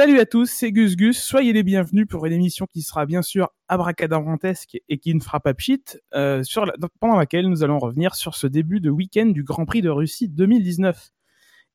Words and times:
Salut 0.00 0.18
à 0.18 0.24
tous, 0.24 0.46
c'est 0.46 0.72
Gus 0.72 0.96
Gus. 0.96 1.22
Soyez 1.22 1.52
les 1.52 1.62
bienvenus 1.62 2.06
pour 2.08 2.24
une 2.24 2.32
émission 2.32 2.64
qui 2.64 2.80
sera 2.80 3.04
bien 3.04 3.20
sûr 3.20 3.50
abracadabrantesque 3.68 4.78
et 4.88 4.96
qui 4.96 5.14
ne 5.14 5.20
fera 5.20 5.40
pas 5.40 5.52
pchit, 5.52 5.82
euh, 6.14 6.42
sur 6.42 6.64
la- 6.64 6.72
pendant 7.00 7.16
laquelle 7.16 7.50
nous 7.50 7.62
allons 7.64 7.78
revenir 7.78 8.14
sur 8.14 8.34
ce 8.34 8.46
début 8.46 8.80
de 8.80 8.88
week-end 8.88 9.26
du 9.26 9.42
Grand 9.42 9.66
Prix 9.66 9.82
de 9.82 9.90
Russie 9.90 10.26
2019. 10.26 11.10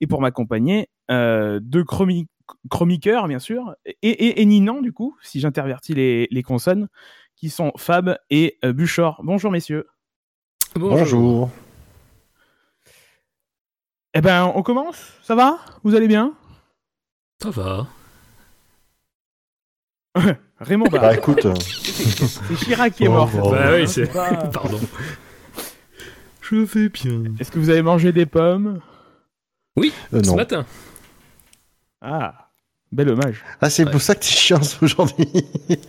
Et 0.01 0.07
pour 0.07 0.21
m'accompagner, 0.21 0.89
euh, 1.11 1.59
deux 1.61 1.83
chromi- 1.83 2.25
chroniqueurs, 2.67 3.27
bien 3.27 3.37
sûr, 3.37 3.75
et, 3.85 3.93
et, 4.01 4.41
et 4.41 4.45
Ninan, 4.45 4.81
du 4.81 4.91
coup, 4.91 5.15
si 5.21 5.39
j'intervertis 5.39 5.93
les, 5.93 6.27
les 6.31 6.41
consonnes, 6.41 6.87
qui 7.35 7.51
sont 7.51 7.73
Fab 7.77 8.17
et 8.31 8.57
euh, 8.65 8.73
Buchor. 8.73 9.21
Bonjour, 9.23 9.51
messieurs. 9.51 9.85
Bonjour. 10.75 11.51
Eh 14.15 14.21
ben, 14.21 14.51
on 14.55 14.63
commence? 14.63 15.13
Ça 15.21 15.35
va? 15.35 15.59
Vous 15.83 15.93
allez 15.93 16.07
bien? 16.07 16.33
Ça 17.39 17.51
va. 17.51 17.85
Raymond 20.59 20.87
Barre. 20.87 21.01
Bah 21.01 21.15
écoute, 21.15 21.45
euh, 21.45 21.53
C'est 21.59 22.55
Chirac 22.57 22.93
qui 22.95 23.03
est 23.05 23.09
mort. 23.09 23.29
oh, 23.41 23.51
Bah 23.51 23.71
oui, 23.73 23.87
c'est- 23.87 24.11
pas- 24.11 24.33
Pardon. 24.47 24.79
Je 26.41 26.55
vais 26.57 26.89
bien. 26.89 27.23
Est-ce 27.39 27.51
que 27.51 27.59
vous 27.59 27.69
avez 27.69 27.81
mangé 27.81 28.11
des 28.11 28.25
pommes? 28.25 28.79
Euh, 29.77 29.89
Ce 30.13 30.17
non. 30.29 30.35
matin. 30.35 30.65
Ah, 32.01 32.49
bel 32.91 33.09
hommage. 33.09 33.43
Ah, 33.61 33.69
c'est 33.69 33.83
Ouais. 33.83 33.91
pour 33.91 34.01
ça 34.01 34.15
que 34.15 34.21
tu 34.23 34.31
es 34.31 34.37
chiant 34.37 34.61
aujourd'hui. 34.81 35.27
Et 35.69 35.79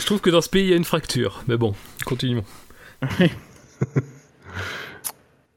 je 0.00 0.04
trouve 0.04 0.20
que 0.20 0.30
dans 0.30 0.40
ce 0.42 0.48
pays, 0.48 0.64
il 0.64 0.70
y 0.70 0.72
a 0.72 0.76
une 0.76 0.84
fracture. 0.84 1.42
Mais 1.48 1.56
bon, 1.56 1.74
continuons. 2.04 2.44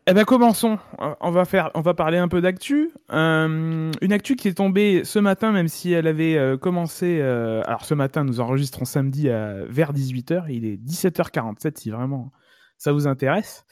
Eh 0.07 0.13
ben 0.13 0.23
commençons. 0.23 0.77
On 1.19 1.31
va 1.31 1.45
faire, 1.45 1.71
on 1.73 1.81
va 1.81 1.95
parler 1.95 2.19
un 2.19 2.27
peu 2.27 2.39
d'actu. 2.39 2.91
Euh, 3.11 3.91
une 4.01 4.13
actu 4.13 4.35
qui 4.35 4.47
est 4.47 4.53
tombée 4.53 5.03
ce 5.03 5.17
matin, 5.17 5.51
même 5.51 5.67
si 5.67 5.93
elle 5.93 6.05
avait 6.05 6.37
euh, 6.37 6.57
commencé. 6.57 7.17
euh, 7.21 7.63
alors 7.65 7.85
ce 7.85 7.95
matin, 7.95 8.23
nous 8.23 8.39
enregistrons 8.39 8.85
samedi 8.85 9.31
à, 9.31 9.65
vers 9.67 9.93
18h. 9.93 10.45
Il 10.49 10.65
est 10.65 10.77
17h47 10.77 11.79
si 11.79 11.89
vraiment 11.89 12.31
ça 12.77 12.91
vous 12.91 13.07
intéresse. 13.07 13.65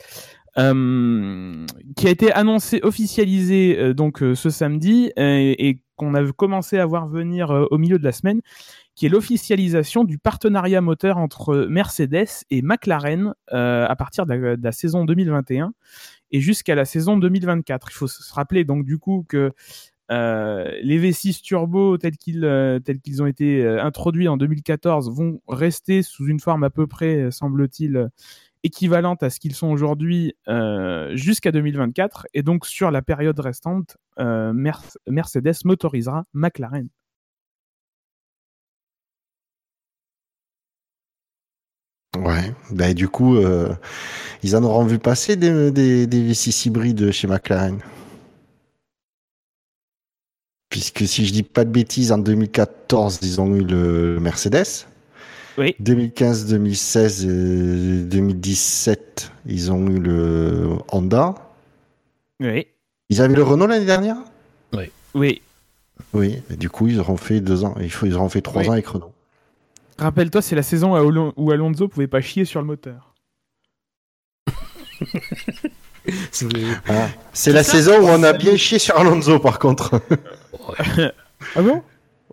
Qui 0.55 0.63
a 0.63 2.09
été 2.09 2.31
annoncé, 2.31 2.79
officialisé 2.81 3.93
donc 3.93 4.19
ce 4.19 4.49
samedi 4.51 5.11
et 5.17 5.81
qu'on 5.95 6.13
a 6.13 6.31
commencé 6.31 6.77
à 6.77 6.85
voir 6.85 7.07
venir 7.07 7.49
au 7.71 7.77
milieu 7.79 7.97
de 7.97 8.03
la 8.03 8.11
semaine, 8.11 8.41
qui 8.93 9.07
est 9.07 9.09
l'officialisation 9.09 10.03
du 10.03 10.19
partenariat 10.19 10.79
moteur 10.79 11.17
entre 11.17 11.65
Mercedes 11.69 12.45
et 12.51 12.61
McLaren 12.61 13.33
à 13.51 13.95
partir 13.97 14.27
de 14.27 14.55
la 14.61 14.71
saison 14.71 15.05
2021 15.05 15.73
et 16.33 16.41
jusqu'à 16.41 16.75
la 16.75 16.83
saison 16.83 17.15
2024. 17.15 17.87
Il 17.91 17.93
faut 17.93 18.07
se 18.07 18.33
rappeler 18.33 18.65
donc 18.65 18.83
du 18.83 18.97
coup 18.97 19.25
que 19.29 19.53
euh, 20.11 20.69
les 20.81 20.99
V6 20.99 21.41
turbo 21.41 21.97
tels 21.97 22.17
qu'ils 22.17 22.43
euh, 22.43 22.79
tels 22.79 22.99
qu'ils 22.99 23.23
ont 23.23 23.25
été 23.25 23.63
euh, 23.63 23.81
introduits 23.81 24.27
en 24.27 24.35
2014 24.35 25.09
vont 25.15 25.39
rester 25.47 26.03
sous 26.03 26.27
une 26.27 26.41
forme 26.41 26.65
à 26.65 26.69
peu 26.69 26.87
près, 26.87 27.31
semble-t-il, 27.31 28.09
équivalente 28.63 29.23
à 29.23 29.29
ce 29.29 29.39
qu'ils 29.39 29.55
sont 29.55 29.67
aujourd'hui 29.67 30.35
jusqu'à 31.13 31.51
2024. 31.51 32.27
Et 32.33 32.43
donc 32.43 32.65
sur 32.65 32.91
la 32.91 33.01
période 33.01 33.39
restante, 33.39 33.97
Mer- 34.17 34.81
Mercedes 35.07 35.63
motorisera 35.65 36.25
McLaren. 36.33 36.89
Ouais, 42.33 42.53
bah 42.71 42.93
du 42.93 43.07
coup, 43.07 43.35
euh, 43.37 43.69
ils 44.43 44.55
en 44.55 44.63
auront 44.63 44.85
vu 44.85 44.97
passer 44.97 45.35
des, 45.35 45.71
des, 45.71 46.07
des 46.07 46.31
V6 46.31 46.67
hybrides 46.67 47.11
chez 47.11 47.27
McLaren. 47.27 47.79
Puisque 50.69 51.05
si 51.07 51.25
je 51.25 51.33
dis 51.33 51.43
pas 51.43 51.65
de 51.65 51.69
bêtises, 51.69 52.11
en 52.11 52.17
2014, 52.17 53.19
ils 53.21 53.39
ont 53.39 53.53
eu 53.55 53.63
le 53.63 54.19
Mercedes. 54.19 54.87
Oui. 55.57 55.75
2015, 55.79 56.47
2016, 56.47 57.25
et 57.25 58.03
2017, 58.05 59.31
ils 59.45 59.71
ont 59.71 59.87
eu 59.87 59.99
le 59.99 60.69
Honda. 60.91 61.35
Oui. 62.39 62.65
Ils 63.09 63.21
avaient 63.21 63.35
le 63.35 63.43
Renault 63.43 63.67
l'année 63.67 63.85
dernière? 63.85 64.17
Oui. 65.13 65.41
Oui, 66.13 66.41
et 66.49 66.55
du 66.55 66.71
coup, 66.71 66.87
ils 66.87 66.99
auront 66.99 67.17
fait 67.17 67.39
deux 67.39 67.63
ans. 67.63 67.75
Il 67.79 67.91
faut, 67.91 68.07
ils 68.07 68.15
auront 68.15 68.29
fait 68.29 68.41
trois 68.41 68.63
Oui. 68.63 68.69
ans 68.69 68.71
avec 68.71 68.87
Renault. 68.87 69.12
Rappelle-toi, 69.97 70.41
c'est 70.41 70.55
la 70.55 70.63
saison 70.63 70.93
où 70.93 70.95
Alon- 70.95 71.33
où 71.37 71.51
Alonso 71.51 71.87
pouvait 71.87 72.07
pas 72.07 72.21
chier 72.21 72.45
sur 72.45 72.59
le 72.61 72.67
moteur. 72.67 73.13
Ah, 76.89 77.07
C'est 77.31 77.53
la 77.53 77.63
saison 77.63 77.93
où 78.01 78.07
on 78.07 78.23
a 78.23 78.33
bien 78.33 78.57
chié 78.57 78.77
sur 78.77 78.97
Alonso, 78.97 79.39
par 79.39 79.57
contre. 79.59 80.01
Ah 81.55 81.61
bon? 81.61 81.83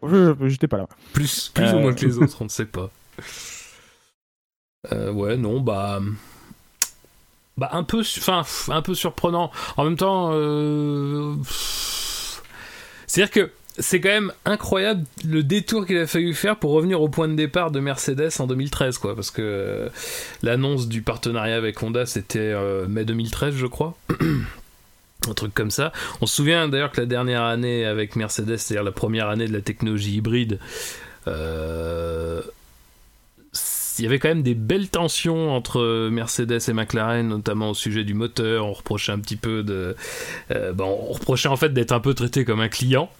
Je- 0.04 0.34
J'étais 0.48 0.68
pas 0.68 0.76
là. 0.78 0.88
Plus, 1.12 1.48
plus 1.54 1.64
Euh. 1.64 1.74
ou 1.74 1.78
moins 1.80 1.92
que 1.94 2.04
les 2.06 2.18
autres, 2.22 2.36
on 2.40 2.44
ne 2.44 2.48
sait 2.48 2.64
pas. 2.66 2.90
Euh, 4.92 5.12
ouais, 5.12 5.36
non, 5.36 5.60
bah. 5.60 6.00
Bah, 7.56 7.68
un 7.72 7.82
peu, 7.84 8.00
enfin, 8.00 8.42
un 8.68 8.82
peu 8.82 8.94
surprenant. 8.94 9.50
En 9.76 9.84
même 9.84 9.96
temps, 9.96 10.30
euh, 10.32 11.34
c'est-à-dire 13.06 13.30
que 13.32 13.50
c'est 13.80 14.00
quand 14.00 14.10
même 14.10 14.32
incroyable 14.44 15.04
le 15.26 15.42
détour 15.42 15.86
qu'il 15.86 15.98
a 15.98 16.06
fallu 16.06 16.34
faire 16.34 16.56
pour 16.56 16.72
revenir 16.72 17.00
au 17.02 17.08
point 17.08 17.28
de 17.28 17.34
départ 17.34 17.70
de 17.70 17.80
Mercedes 17.80 18.30
en 18.38 18.46
2013, 18.46 18.98
quoi. 18.98 19.14
Parce 19.14 19.30
que 19.30 19.42
euh, 19.42 19.88
l'annonce 20.42 20.88
du 20.88 21.02
partenariat 21.02 21.56
avec 21.56 21.82
Honda, 21.82 22.06
c'était 22.06 22.38
euh, 22.38 22.86
mai 22.86 23.04
2013, 23.04 23.54
je 23.54 23.66
crois. 23.66 23.96
Un 25.28 25.34
truc 25.34 25.52
comme 25.52 25.70
ça. 25.70 25.92
On 26.20 26.26
se 26.26 26.36
souvient 26.36 26.68
d'ailleurs 26.68 26.92
que 26.92 27.00
la 27.00 27.06
dernière 27.06 27.42
année 27.42 27.84
avec 27.84 28.16
Mercedes, 28.16 28.56
c'est-à-dire 28.56 28.84
la 28.84 28.92
première 28.92 29.28
année 29.28 29.46
de 29.46 29.52
la 29.52 29.60
technologie 29.60 30.16
hybride, 30.16 30.58
euh, 31.26 32.40
il 34.00 34.04
y 34.04 34.06
avait 34.06 34.18
quand 34.18 34.28
même 34.28 34.42
des 34.42 34.54
belles 34.54 34.88
tensions 34.88 35.54
entre 35.54 36.08
Mercedes 36.08 36.58
et 36.68 36.72
McLaren, 36.72 37.28
notamment 37.28 37.70
au 37.70 37.74
sujet 37.74 38.02
du 38.02 38.14
moteur. 38.14 38.64
On 38.64 38.72
reprochait 38.72 39.12
un 39.12 39.18
petit 39.18 39.36
peu 39.36 39.62
euh, 39.68 40.72
on 40.78 41.12
reprochait 41.12 41.48
en 41.48 41.56
fait 41.56 41.74
d'être 41.74 41.92
un 41.92 42.00
peu 42.00 42.14
traité 42.14 42.46
comme 42.46 42.60
un 42.60 42.68
client, 42.68 43.10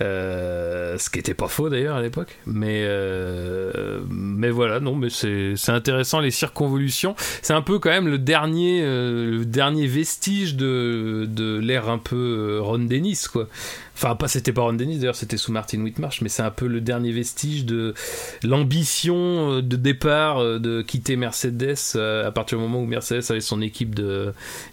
euh, 0.00 0.96
ce 0.96 1.10
qui 1.10 1.18
était 1.18 1.34
pas 1.34 1.48
faux 1.48 1.68
d'ailleurs 1.68 1.96
à 1.96 2.02
l'époque. 2.02 2.38
Mais 2.46 2.82
euh, 2.86 4.00
mais 4.08 4.50
voilà, 4.50 4.80
non, 4.80 4.94
mais 4.94 5.10
c'est 5.10 5.54
intéressant 5.68 6.20
les 6.20 6.30
circonvolutions. 6.30 7.14
C'est 7.42 7.52
un 7.52 7.62
peu 7.62 7.78
quand 7.78 7.90
même 7.90 8.08
le 8.08 8.18
dernier 8.18 8.80
euh, 8.82 9.44
dernier 9.44 9.86
vestige 9.86 10.56
de 10.56 11.28
de 11.28 11.58
l'ère 11.58 11.90
un 11.90 11.98
peu 11.98 12.16
euh, 12.16 12.62
Ron 12.62 12.78
Dennis 12.78 13.26
quoi. 13.30 13.48
Enfin, 13.94 14.16
pas, 14.16 14.26
c'était 14.26 14.52
pas 14.52 14.62
Ron 14.62 14.72
Dennis 14.72 14.98
d'ailleurs, 14.98 15.14
c'était 15.14 15.36
sous 15.36 15.52
Martin 15.52 15.80
Whitmarsh, 15.80 16.22
mais 16.22 16.28
c'est 16.28 16.42
un 16.42 16.50
peu 16.50 16.66
le 16.66 16.80
dernier 16.80 17.12
vestige 17.12 17.66
de 17.66 17.94
l'ambition 18.42 19.58
euh, 19.58 19.62
de 19.62 19.76
départ 19.76 20.21
euh, 20.30 20.58
de 20.58 20.82
quitter 20.82 21.16
Mercedes 21.16 21.76
euh, 21.94 22.26
à 22.26 22.30
partir 22.30 22.58
du 22.58 22.64
moment 22.64 22.80
où 22.80 22.86
Mercedes 22.86 23.24
avait 23.30 23.40
son 23.40 23.60
équipe 23.60 24.00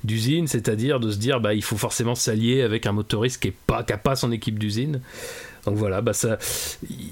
d'usine, 0.04 0.48
c'est-à-dire 0.48 1.00
de 1.00 1.12
se 1.12 1.18
dire 1.18 1.40
bah 1.40 1.54
il 1.54 1.64
faut 1.64 1.78
forcément 1.78 2.16
s'allier 2.16 2.62
avec 2.62 2.86
un 2.86 2.92
motoriste 2.92 3.42
qui 3.42 3.50
est 3.50 3.56
pas 3.68 4.16
son 4.16 4.32
équipe 4.32 4.60
d'usine. 4.60 5.02
Donc 5.66 5.76
voilà, 5.76 6.02
bah 6.02 6.14
ça, 6.14 6.38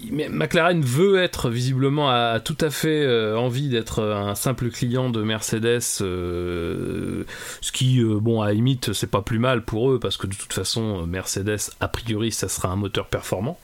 mais 0.09 0.29
McLaren 0.29 0.81
veut 0.81 1.21
être 1.21 1.49
visiblement 1.49 2.09
a, 2.09 2.39
tout 2.39 2.57
à 2.61 2.69
fait 2.69 3.03
euh, 3.03 3.37
envie 3.37 3.67
d'être 3.67 4.01
un 4.01 4.35
simple 4.35 4.69
client 4.69 5.09
de 5.09 5.21
Mercedes, 5.21 5.81
ce 5.81 7.25
qui 7.73 8.01
bon 8.03 8.41
à 8.41 8.47
la 8.47 8.53
limite 8.53 8.93
c'est 8.93 9.11
pas 9.11 9.21
plus 9.21 9.39
mal 9.39 9.63
pour 9.63 9.91
eux 9.91 9.99
parce 9.99 10.15
que 10.15 10.27
de 10.27 10.35
toute 10.35 10.53
façon 10.53 11.05
Mercedes 11.05 11.71
a 11.81 11.87
priori 11.89 12.31
ça 12.31 12.47
sera 12.47 12.69
un 12.69 12.77
moteur 12.77 13.07
performant. 13.07 13.59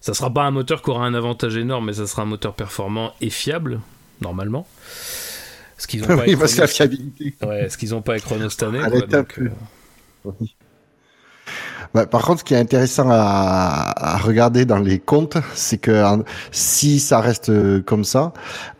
Ça 0.00 0.14
sera 0.14 0.32
pas 0.32 0.44
un 0.44 0.52
moteur 0.52 0.82
qui 0.82 0.90
aura 0.90 1.04
un 1.04 1.14
avantage 1.14 1.56
énorme, 1.56 1.86
mais 1.86 1.94
ça 1.94 2.06
sera 2.06 2.22
un 2.22 2.26
moteur 2.26 2.54
performant 2.54 3.12
et 3.20 3.28
fiable 3.28 3.80
normalement. 4.20 4.66
Ce 5.78 5.86
qu'ils 5.86 6.02
ont 6.04 6.06
pas 6.08 6.14
oui, 6.14 6.20
avec 6.22 6.38
parce 6.38 6.54
que 6.54 6.60
la 6.60 6.66
Renault- 6.66 6.74
fiabilité. 6.74 7.34
Ouais, 7.46 7.68
ce 7.68 7.76
qu'ils 7.78 7.94
ont 7.94 8.02
pas 8.02 8.12
avec 8.12 8.24
Renault 8.24 8.48
cette 8.50 8.62
année. 8.62 8.80
Elle 8.84 8.90
quoi, 8.90 8.98
est 9.00 9.14
un 9.14 9.18
donc, 9.18 9.34
peu- 9.34 9.50
euh, 10.26 10.30
Bah, 11.94 12.06
par 12.06 12.22
contre, 12.22 12.40
ce 12.40 12.44
qui 12.44 12.54
est 12.54 12.58
intéressant 12.58 13.08
à, 13.10 13.92
à 13.96 14.16
regarder 14.18 14.64
dans 14.64 14.78
les 14.78 14.98
comptes, 14.98 15.36
c'est 15.54 15.78
que 15.78 16.04
en- 16.04 16.24
si 16.50 16.98
ça 17.00 17.20
reste 17.20 17.48
euh, 17.50 17.80
comme 17.82 18.04
ça, 18.04 18.32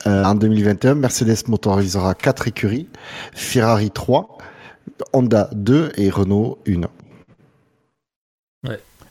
euh, 0.06 0.24
en 0.24 0.34
2021, 0.34 0.94
Mercedes 0.96 1.46
motorisera 1.48 2.14
4 2.14 2.48
écuries, 2.48 2.88
Ferrari 3.32 3.90
3, 3.90 4.38
Honda 5.12 5.48
2 5.52 5.92
et 5.96 6.10
Renault 6.10 6.58
1. 6.66 6.80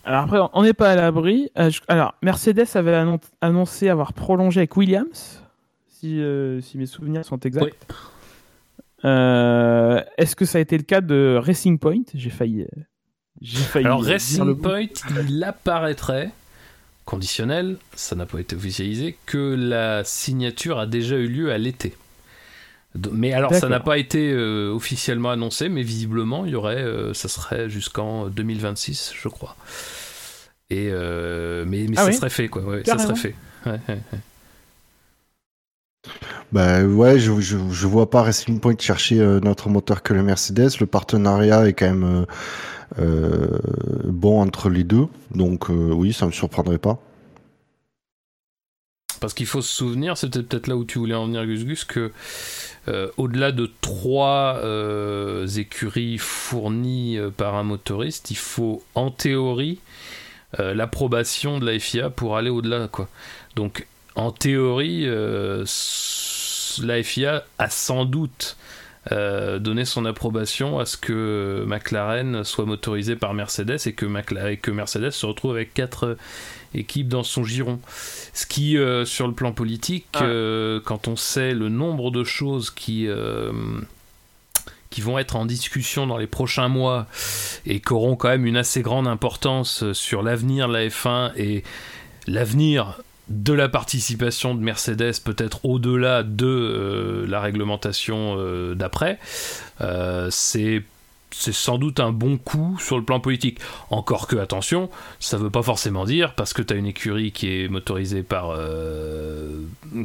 Alors 0.08 0.24
après, 0.26 0.38
on 0.54 0.62
n'est 0.62 0.74
pas 0.74 0.92
à 0.92 0.96
l'abri. 0.96 1.50
Euh, 1.58 1.72
je- 1.72 1.82
alors, 1.88 2.14
Mercedes 2.22 2.68
avait 2.76 2.94
annon- 2.94 3.20
annoncé 3.42 3.90
avoir 3.90 4.14
prolongé 4.14 4.60
avec 4.60 4.78
Williams, 4.78 5.42
si, 6.06 6.22
euh, 6.22 6.62
si 6.62 6.78
mes 6.78 6.86
souvenirs 6.86 7.26
sont 7.26 7.40
exacts. 7.40 7.76
Oui. 7.90 7.96
Euh, 9.06 10.02
Est-ce 10.18 10.36
que 10.36 10.46
ça 10.46 10.58
a 10.58 10.62
été 10.62 10.78
le 10.78 10.84
cas 10.84 11.02
de 11.02 11.40
Racing 11.42 11.80
Point? 11.80 12.04
J'ai 12.14 12.30
failli. 12.30 12.62
euh, 12.62 12.82
J'ai 13.42 13.58
failli. 13.58 13.86
Alors 13.86 14.04
Racing. 14.04 14.56
Point, 14.56 14.88
il 15.28 15.44
apparaîtrait 15.44 16.32
conditionnel, 17.06 17.78
ça 17.96 18.16
n'a 18.16 18.26
pas 18.26 18.40
été 18.40 18.56
officialisé, 18.56 19.18
que 19.28 19.56
la 19.56 20.04
signature 20.04 20.80
a 20.80 20.88
déjà 20.88 21.18
eu 21.18 21.28
lieu 21.28 21.52
à 21.52 21.58
l'été. 21.58 21.96
Mais 23.12 23.34
alors 23.34 23.54
ça 23.54 23.68
n'a 23.68 23.80
pas 23.82 23.98
été 23.98 24.32
euh, 24.32 24.72
officiellement 24.74 25.30
annoncé, 25.30 25.70
mais 25.70 25.84
visiblement 25.84 26.46
il 26.46 26.54
y 26.54 26.56
aurait, 26.56 26.82
euh, 26.82 27.14
ça 27.14 27.28
serait 27.28 27.70
jusqu'en 27.70 28.28
2026, 28.28 29.14
je 29.22 29.28
crois. 29.28 29.56
Et 30.70 30.90
mais, 30.90 31.86
mais 31.90 31.96
ah 31.98 32.06
ça 32.06 32.12
serait 32.12 32.30
fait 32.30 32.48
quoi. 32.48 32.64
ça 32.86 32.98
serait 32.98 33.16
fait. 33.16 33.36
Ouais, 33.66 33.80
bah 36.52 36.84
ouais, 36.84 37.20
je, 37.20 37.40
je, 37.42 37.88
vois 37.88 38.10
pas 38.10 38.22
Racing 38.22 38.60
Point 38.60 38.76
chercher 38.80 39.20
euh, 39.20 39.40
notre 39.40 39.70
moteur 39.70 40.04
que 40.04 40.14
le 40.14 40.24
Mercedes. 40.24 40.80
Le 40.80 40.86
partenariat 40.86 41.68
est 41.68 41.74
quand 41.74 41.88
même 41.88 42.04
euh, 42.04 42.26
euh 43.00 43.60
bon 44.06 44.42
entre 44.42 44.70
les 44.70 44.84
deux, 44.84 45.08
donc 45.32 45.70
euh, 45.70 45.92
oui, 45.92 46.14
ça 46.14 46.26
me 46.26 46.32
surprendrait 46.32 46.78
pas. 46.78 47.00
Parce 49.20 49.34
qu'il 49.34 49.48
faut 49.48 49.62
se 49.62 49.74
souvenir, 49.74 50.18
c'était 50.18 50.44
peut-être 50.44 50.68
là 50.68 50.76
où 50.78 50.86
tu 50.86 51.00
voulais 51.00 51.16
en 51.16 51.26
venir, 51.26 51.46
Gus 51.46 51.66
Gus, 51.66 51.84
que 51.84 52.12
au-delà 53.18 53.52
de 53.52 53.72
trois 53.82 54.62
écuries 55.58 56.20
fournies 56.20 57.18
par 57.36 57.56
un 57.56 57.64
motoriste, 57.64 58.30
il 58.30 58.38
faut 58.38 58.84
en 58.94 59.10
théorie 59.10 59.80
l'approbation 60.60 61.60
de 61.60 61.66
la 61.66 61.80
FIA 61.80 62.12
pour 62.12 62.38
aller 62.38 62.52
au-delà, 62.52 62.88
quoi. 62.88 63.08
Donc 63.56 63.88
en 64.16 64.32
théorie, 64.32 65.04
euh, 65.06 65.66
la 66.82 67.04
FIA 67.04 67.44
a 67.58 67.70
sans 67.70 68.06
doute 68.06 68.58
euh, 69.12 69.60
donné 69.60 69.86
son 69.86 70.06
approbation 70.06 70.80
à 70.80 70.86
ce 70.86 70.98
que 70.98 71.64
McLaren 71.68 72.44
soit 72.44 72.66
motorisé 72.66 73.16
par 73.16 73.34
Mercedes 73.34 73.78
et 73.86 73.94
que, 73.94 74.06
que 74.56 74.72
Mercedes 74.72 75.12
se 75.12 75.26
retrouve 75.26 75.52
avec 75.52 75.74
quatre 75.74 76.18
équipes 76.74 77.10
dans 77.10 77.24
son 77.24 77.44
giron. 77.44 77.80
Ce 78.34 78.46
qui, 78.46 78.78
euh, 78.78 79.06
sur 79.06 79.28
le 79.28 79.34
plan 79.34 79.52
politique, 79.52 80.08
ah. 80.16 80.80
quand 80.86 81.08
on 81.08 81.16
sait 81.16 81.54
le 81.54 81.70
nombre 81.70 82.10
de 82.12 82.24
choses 82.24 82.72
qui 82.72 83.08
qui 84.92 85.02
vont 85.02 85.20
être 85.20 85.36
en 85.36 85.46
discussion 85.46 86.08
dans 86.08 86.18
les 86.18 86.28
prochains 86.28 86.70
mois 86.70 87.06
et 87.66 87.82
qui 87.82 87.92
auront 87.92 88.16
quand 88.16 88.30
même 88.30 88.46
une 88.46 88.56
assez 88.56 88.82
grande 88.82 89.10
importance 89.10 89.92
sur 89.92 90.24
l'avenir 90.24 90.70
de 90.70 90.74
la 90.74 90.88
F1 90.88 91.34
et 91.36 91.66
l'avenir 92.28 93.02
de 93.30 93.54
la 93.54 93.70
participation 93.70 94.56
de 94.56 94.62
Mercedes 94.62 95.20
peut-être 95.24 95.66
au-delà 95.66 96.24
de 96.24 96.46
euh, 96.46 97.26
la 97.28 97.42
réglementation 97.42 98.36
euh, 98.38 98.76
d'après, 98.76 99.20
euh, 99.82 100.28
c'est 100.32 100.84
sans 101.32 101.78
doute 101.78 102.00
un 102.00 102.14
bon 102.14 102.38
coup 102.38 102.78
sur 102.80 102.98
le 102.98 103.04
plan 103.04 103.20
politique. 103.20 103.60
Encore 103.90 104.28
que, 104.28 104.38
attention, 104.38 104.90
ça 105.20 105.36
veut 105.36 105.50
pas 105.50 105.64
forcément 105.64 106.06
dire, 106.06 106.34
parce 106.34 106.54
que 106.54 106.62
tu 106.62 106.74
as 106.74 106.78
une 106.78 106.86
écurie 106.86 107.34
qui 107.34 107.50
est 107.50 107.68
motorisée 107.68 108.24
par. 108.24 108.58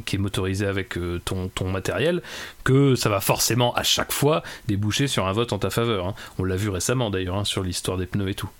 qui 0.07 0.17
est 0.17 0.19
motorisée 0.19 0.67
avec 0.67 0.99
ton, 1.25 1.47
ton 1.47 1.71
matériel, 1.71 2.21
que 2.65 2.97
ça 2.97 3.11
va 3.11 3.21
forcément 3.21 3.73
à 3.75 3.85
chaque 3.85 4.11
fois 4.11 4.43
déboucher 4.67 5.07
sur 5.07 5.29
un 5.29 5.33
vote 5.33 5.53
en 5.53 5.59
ta 5.59 5.71
faveur. 5.71 6.09
Hein. 6.09 6.15
On 6.41 6.43
l'a 6.43 6.57
vu 6.57 6.69
récemment 6.69 7.11
d'ailleurs, 7.11 7.37
hein, 7.37 7.45
sur 7.45 7.63
l'histoire 7.63 7.97
des 7.97 8.07
pneus 8.07 8.31
et 8.31 8.35
tout. 8.35 8.51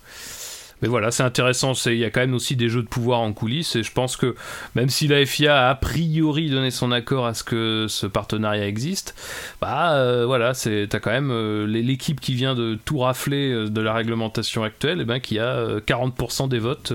Mais 0.81 0.87
voilà, 0.87 1.11
c'est 1.11 1.23
intéressant. 1.23 1.73
Il 1.85 1.97
y 1.97 2.05
a 2.05 2.09
quand 2.09 2.21
même 2.21 2.33
aussi 2.33 2.55
des 2.55 2.67
jeux 2.67 2.81
de 2.81 2.87
pouvoir 2.87 3.19
en 3.19 3.33
coulisses. 3.33 3.75
Et 3.75 3.83
je 3.83 3.91
pense 3.91 4.17
que 4.17 4.35
même 4.75 4.89
si 4.89 5.07
la 5.07 5.25
FIA 5.25 5.67
a 5.67 5.69
a 5.69 5.75
priori 5.75 6.49
donné 6.49 6.71
son 6.71 6.91
accord 6.91 7.25
à 7.25 7.33
ce 7.33 7.43
que 7.43 7.85
ce 7.87 8.07
partenariat 8.07 8.67
existe, 8.67 9.15
bah 9.61 9.93
euh, 9.93 10.25
voilà, 10.25 10.53
c'est 10.53 10.87
t'as 10.89 10.99
quand 10.99 11.11
même 11.11 11.31
euh, 11.31 11.65
l'équipe 11.65 12.19
qui 12.19 12.33
vient 12.33 12.55
de 12.55 12.77
tout 12.83 12.99
rafler 12.99 13.51
euh, 13.51 13.69
de 13.69 13.81
la 13.81 13.93
réglementation 13.93 14.63
actuelle, 14.63 14.99
et 14.99 15.03
eh 15.03 15.05
ben 15.05 15.19
qui 15.19 15.39
a 15.39 15.79
40% 15.79 16.49
des 16.49 16.59
votes 16.59 16.93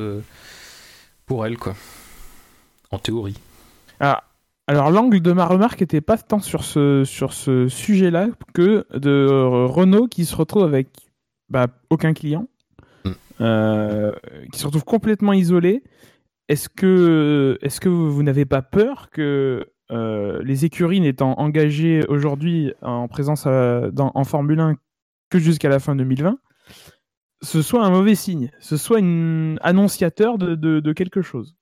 pour 1.27 1.47
elle, 1.47 1.57
quoi. 1.57 1.75
En 2.91 2.99
théorie. 2.99 3.39
Ah. 4.01 4.23
Alors 4.69 4.91
l'angle 4.91 5.21
de 5.21 5.31
ma 5.31 5.47
remarque 5.47 5.81
était 5.81 6.01
pas 6.01 6.19
tant 6.19 6.41
sur 6.41 6.65
ce, 6.65 7.05
sur 7.05 7.33
ce 7.33 7.69
sujet-là 7.69 8.27
que 8.53 8.85
de 8.93 9.29
Renault 9.65 10.09
qui 10.09 10.25
se 10.25 10.35
retrouve 10.35 10.65
avec 10.65 10.89
bah, 11.49 11.69
aucun 11.89 12.15
client 12.15 12.49
euh, 13.41 14.13
qui 14.53 14.59
se 14.59 14.67
retrouve 14.67 14.85
complètement 14.85 15.33
isolé. 15.33 15.83
Est-ce 16.49 16.69
que, 16.69 17.59
est 17.61 17.81
que 17.81 17.89
vous, 17.89 18.23
n'avez 18.23 18.45
pas 18.45 18.63
peur 18.63 19.11
que 19.11 19.67
euh, 19.91 20.41
les 20.43 20.65
écuries 20.65 21.01
n'étant 21.01 21.35
engagées 21.39 22.05
aujourd'hui 22.09 22.73
en 22.83 23.09
présence 23.09 23.45
euh, 23.47 23.91
en 23.99 24.25
Formule 24.25 24.61
1 24.61 24.75
que 25.31 25.39
jusqu'à 25.39 25.69
la 25.69 25.79
fin 25.79 25.97
2020, 25.97 26.39
ce 27.43 27.63
soit 27.63 27.85
un 27.85 27.91
mauvais 27.91 28.15
signe, 28.15 28.51
ce 28.61 28.77
soit 28.77 28.99
un 29.01 29.57
annonciateur 29.59 30.39
de, 30.39 30.93
quelque 30.93 31.23
chose? 31.23 31.55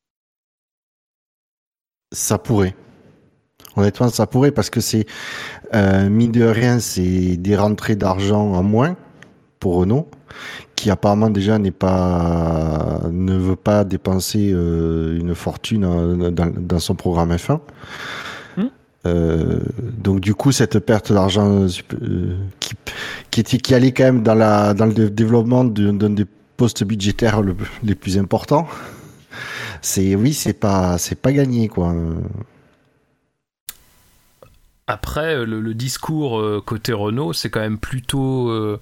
Ça 2.13 2.39
pourrait. 2.39 2.77
Honnêtement, 3.77 4.09
ça 4.09 4.27
pourrait 4.27 4.53
parce 4.53 4.71
que 4.71 4.81
c'est, 4.81 5.07
euh, 5.75 6.09
mine 6.09 6.31
de 6.31 6.45
rien, 6.45 6.79
c'est 6.79 7.37
des 7.37 7.57
rentrées 7.57 7.97
d'argent 7.97 8.53
en 8.53 8.63
moins 8.63 8.97
pour 9.59 9.77
Renault 9.77 10.09
qui 10.77 10.91
apparemment 10.91 11.31
déjà 11.31 11.59
n'est 11.59 11.71
pas 11.71 13.01
ne 13.11 13.37
veut 13.37 13.57
pas 13.57 13.85
dépenser 13.85 14.51
euh, 14.53 15.19
une 15.19 15.35
fortune 15.35 16.31
dans, 16.31 16.79
son 16.79 16.95
programme 16.95 17.33
F1. 17.33 17.61
Hmm. 18.57 18.63
Euh, 19.07 19.61
donc 19.81 20.21
du 20.21 20.35
coup 20.35 20.53
cette 20.53 20.79
perte 20.79 21.13
d'argent 21.13 21.67
euh, 21.67 22.37
qui, 22.61 22.75
qui, 23.31 23.41
était, 23.41 23.59
qui 23.59 23.75
allait 23.75 23.93
quand 23.93 24.05
même 24.05 24.23
dans 24.23 24.35
la 24.35 24.75
dans 24.75 24.87
le 24.87 25.11
développement 25.11 25.65
d'un 25.65 26.11
des 26.11 26.27
postes 26.57 26.85
budgétaires 26.85 27.43
les 27.83 27.95
plus 27.95 28.17
importants 28.17 28.67
c'est 29.83 30.15
oui 30.15 30.33
c'est 30.33 30.53
pas 30.53 30.97
c'est 30.99 31.21
pas 31.21 31.33
gagné 31.33 31.69
quoi 31.69 31.95
après 34.87 35.45
le, 35.45 35.61
le 35.61 35.75
discours 35.75 36.41
côté 36.65 36.93
Renault 36.93 37.33
c'est 37.33 37.51
quand 37.51 37.61
même 37.61 37.79
plutôt 37.79 38.79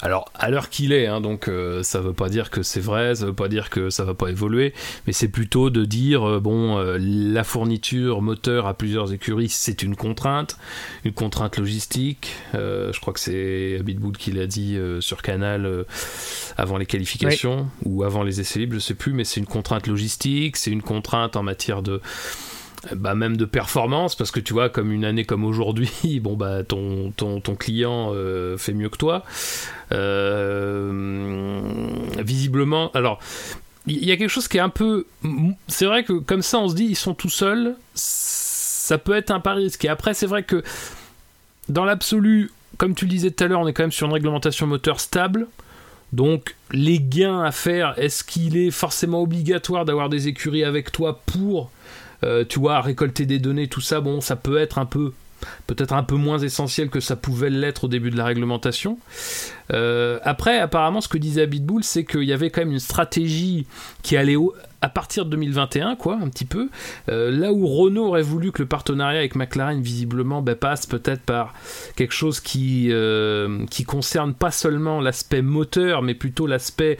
alors, 0.00 0.30
à 0.34 0.48
l'heure 0.48 0.70
qu'il 0.70 0.92
est, 0.92 1.06
hein, 1.06 1.20
donc 1.20 1.48
euh, 1.48 1.82
ça 1.82 2.00
veut 2.00 2.12
pas 2.12 2.28
dire 2.28 2.50
que 2.50 2.62
c'est 2.62 2.80
vrai, 2.80 3.16
ça 3.16 3.26
veut 3.26 3.34
pas 3.34 3.48
dire 3.48 3.68
que 3.68 3.90
ça 3.90 4.04
va 4.04 4.14
pas 4.14 4.28
évoluer, 4.28 4.72
mais 5.06 5.12
c'est 5.12 5.26
plutôt 5.26 5.70
de 5.70 5.84
dire 5.84 6.22
euh, 6.28 6.40
bon, 6.40 6.78
euh, 6.78 6.98
la 7.00 7.42
fourniture 7.42 8.22
moteur 8.22 8.68
à 8.68 8.74
plusieurs 8.74 9.12
écuries, 9.12 9.48
c'est 9.48 9.82
une 9.82 9.96
contrainte, 9.96 10.56
une 11.04 11.12
contrainte 11.12 11.56
logistique. 11.56 12.32
je 12.54 13.00
crois 13.00 13.12
que 13.12 13.18
c'est 13.18 13.78
Abitboul 13.80 14.16
qui 14.16 14.30
l'a 14.30 14.46
dit 14.46 14.78
sur 15.00 15.20
Canal 15.20 15.84
avant 16.56 16.76
les 16.76 16.86
qualifications 16.86 17.68
ou 17.84 18.04
avant 18.04 18.22
les 18.22 18.40
essais 18.40 18.60
libres, 18.60 18.74
je 18.74 18.78
sais 18.78 18.94
plus, 18.94 19.12
mais 19.12 19.24
c'est 19.24 19.40
une 19.40 19.46
contrainte 19.46 19.88
logistique, 19.88 20.56
c'est 20.56 20.70
une 20.70 20.82
contrainte 20.82 21.34
en 21.34 21.42
matière 21.42 21.82
de 21.82 22.00
bah 22.94 23.14
même 23.14 23.36
de 23.36 23.44
performance 23.44 24.14
parce 24.14 24.30
que 24.30 24.40
tu 24.40 24.52
vois 24.52 24.68
comme 24.68 24.92
une 24.92 25.04
année 25.04 25.24
comme 25.24 25.44
aujourd'hui 25.44 26.20
bon 26.22 26.36
bah 26.36 26.62
ton, 26.64 27.12
ton, 27.16 27.40
ton 27.40 27.54
client 27.54 28.12
euh, 28.14 28.56
fait 28.56 28.72
mieux 28.72 28.88
que 28.88 28.96
toi. 28.96 29.24
Euh, 29.92 31.60
visiblement 32.18 32.90
alors 32.92 33.20
il 33.86 34.04
y 34.04 34.12
a 34.12 34.16
quelque 34.16 34.28
chose 34.28 34.48
qui 34.48 34.58
est 34.58 34.60
un 34.60 34.68
peu 34.68 35.06
c'est 35.66 35.86
vrai 35.86 36.04
que 36.04 36.12
comme 36.12 36.42
ça 36.42 36.58
on 36.58 36.68
se 36.68 36.74
dit 36.74 36.84
ils 36.84 36.96
sont 36.96 37.14
tout 37.14 37.30
seuls 37.30 37.74
ça 37.94 38.98
peut 38.98 39.14
être 39.14 39.30
un 39.30 39.40
pari 39.40 39.64
risqué 39.64 39.88
après 39.88 40.12
c'est 40.14 40.26
vrai 40.26 40.42
que 40.42 40.62
dans 41.68 41.84
l'absolu 41.84 42.50
comme 42.76 42.94
tu 42.94 43.04
le 43.04 43.10
disais 43.10 43.30
tout 43.30 43.44
à 43.44 43.48
l'heure 43.48 43.60
on 43.60 43.66
est 43.66 43.72
quand 43.72 43.82
même 43.82 43.92
sur 43.92 44.06
une 44.06 44.12
réglementation 44.12 44.66
moteur 44.66 45.00
stable. 45.00 45.46
Donc 46.12 46.56
les 46.72 46.98
gains 47.00 47.42
à 47.42 47.52
faire 47.52 47.94
est-ce 47.98 48.24
qu'il 48.24 48.56
est 48.56 48.70
forcément 48.70 49.20
obligatoire 49.20 49.84
d'avoir 49.84 50.08
des 50.08 50.28
écuries 50.28 50.64
avec 50.64 50.90
toi 50.90 51.20
pour 51.26 51.70
euh, 52.24 52.44
tu 52.48 52.58
vois, 52.58 52.80
récolter 52.80 53.26
des 53.26 53.38
données, 53.38 53.68
tout 53.68 53.80
ça, 53.80 54.00
bon, 54.00 54.20
ça 54.20 54.36
peut 54.36 54.58
être 54.58 54.78
un 54.78 54.86
peu 54.86 55.12
peut-être 55.68 55.92
un 55.92 56.02
peu 56.02 56.16
moins 56.16 56.38
essentiel 56.38 56.90
que 56.90 56.98
ça 56.98 57.14
pouvait 57.14 57.50
l'être 57.50 57.84
au 57.84 57.88
début 57.88 58.10
de 58.10 58.16
la 58.16 58.24
réglementation. 58.24 58.98
Euh, 59.72 60.18
après, 60.24 60.58
apparemment, 60.58 61.00
ce 61.00 61.08
que 61.08 61.18
disait 61.18 61.42
Abitbull, 61.42 61.84
c'est 61.84 62.04
qu'il 62.04 62.24
y 62.24 62.32
avait 62.32 62.50
quand 62.50 62.60
même 62.60 62.72
une 62.72 62.80
stratégie 62.80 63.66
qui 64.02 64.16
allait 64.16 64.36
à 64.80 64.88
partir 64.88 65.24
de 65.24 65.30
2021, 65.30 65.96
quoi, 65.96 66.18
un 66.22 66.28
petit 66.28 66.44
peu. 66.44 66.68
Euh, 67.08 67.30
là 67.30 67.52
où 67.52 67.66
Renault 67.66 68.06
aurait 68.06 68.22
voulu 68.22 68.52
que 68.52 68.62
le 68.62 68.68
partenariat 68.68 69.18
avec 69.18 69.34
McLaren, 69.34 69.80
visiblement, 69.80 70.40
ben, 70.40 70.54
passe 70.54 70.86
peut-être 70.86 71.22
par 71.22 71.54
quelque 71.96 72.14
chose 72.14 72.40
qui, 72.40 72.88
euh, 72.90 73.64
qui 73.70 73.84
concerne 73.84 74.34
pas 74.34 74.50
seulement 74.50 75.00
l'aspect 75.00 75.42
moteur, 75.42 76.02
mais 76.02 76.14
plutôt 76.14 76.46
l'aspect 76.46 76.98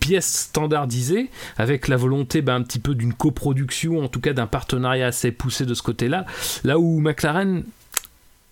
pièce 0.00 0.46
standardisée, 0.48 1.30
avec 1.56 1.86
la 1.86 1.96
volonté 1.96 2.42
ben, 2.42 2.56
un 2.56 2.62
petit 2.62 2.80
peu 2.80 2.94
d'une 2.94 3.14
coproduction, 3.14 4.02
en 4.02 4.08
tout 4.08 4.20
cas 4.20 4.32
d'un 4.32 4.46
partenariat 4.46 5.06
assez 5.06 5.30
poussé 5.30 5.66
de 5.66 5.74
ce 5.74 5.82
côté-là. 5.82 6.26
Là 6.64 6.78
où 6.78 7.00
McLaren 7.00 7.64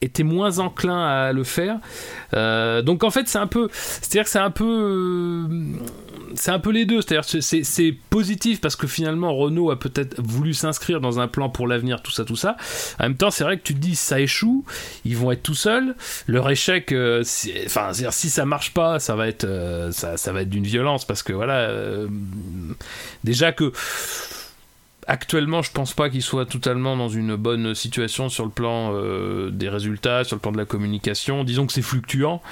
était 0.00 0.22
moins 0.22 0.58
enclin 0.58 1.06
à 1.06 1.32
le 1.32 1.44
faire. 1.44 1.78
Euh, 2.34 2.82
donc 2.82 3.04
en 3.04 3.10
fait 3.10 3.28
c'est 3.28 3.38
un 3.38 3.46
peu, 3.46 3.68
c'est-à-dire 3.72 4.24
que 4.24 4.30
c'est 4.30 4.38
un 4.38 4.50
peu, 4.50 5.48
c'est 6.34 6.50
un 6.50 6.58
peu 6.58 6.70
les 6.70 6.84
deux. 6.84 7.00
C'est-à-dire 7.00 7.42
c'est, 7.42 7.96
positif 8.10 8.60
parce 8.60 8.76
que 8.76 8.86
finalement 8.86 9.34
Renault 9.34 9.70
a 9.70 9.78
peut-être 9.78 10.20
voulu 10.20 10.54
s'inscrire 10.54 11.00
dans 11.00 11.20
un 11.20 11.28
plan 11.28 11.48
pour 11.48 11.66
l'avenir, 11.66 12.02
tout 12.02 12.10
ça, 12.10 12.24
tout 12.24 12.36
ça. 12.36 12.56
En 12.98 13.04
même 13.04 13.16
temps 13.16 13.30
c'est 13.30 13.44
vrai 13.44 13.58
que 13.58 13.62
tu 13.62 13.74
te 13.74 13.78
dis 13.78 13.96
ça 13.96 14.20
échoue, 14.20 14.64
ils 15.04 15.16
vont 15.16 15.32
être 15.32 15.42
tout 15.42 15.54
seuls. 15.54 15.94
Leur 16.26 16.50
échec, 16.50 16.92
euh, 16.92 17.22
enfin 17.66 17.92
si 17.92 18.30
ça 18.30 18.44
marche 18.44 18.72
pas, 18.72 18.98
ça 18.98 19.14
va 19.16 19.28
être, 19.28 19.46
ça, 19.92 20.16
ça, 20.16 20.32
va 20.32 20.42
être 20.42 20.50
d'une 20.50 20.64
violence 20.64 21.04
parce 21.04 21.22
que 21.22 21.32
voilà, 21.32 21.70
déjà 23.24 23.52
que 23.52 23.72
Actuellement, 25.10 25.62
je 25.62 25.72
pense 25.72 25.94
pas 25.94 26.10
qu'il 26.10 26.20
soit 26.20 26.44
totalement 26.44 26.94
dans 26.94 27.08
une 27.08 27.34
bonne 27.34 27.74
situation 27.74 28.28
sur 28.28 28.44
le 28.44 28.50
plan 28.50 28.92
euh, 28.92 29.50
des 29.50 29.70
résultats, 29.70 30.22
sur 30.22 30.36
le 30.36 30.40
plan 30.40 30.52
de 30.52 30.58
la 30.58 30.66
communication. 30.66 31.44
Disons 31.44 31.66
que 31.66 31.72
c'est 31.72 31.80
fluctuant. 31.80 32.42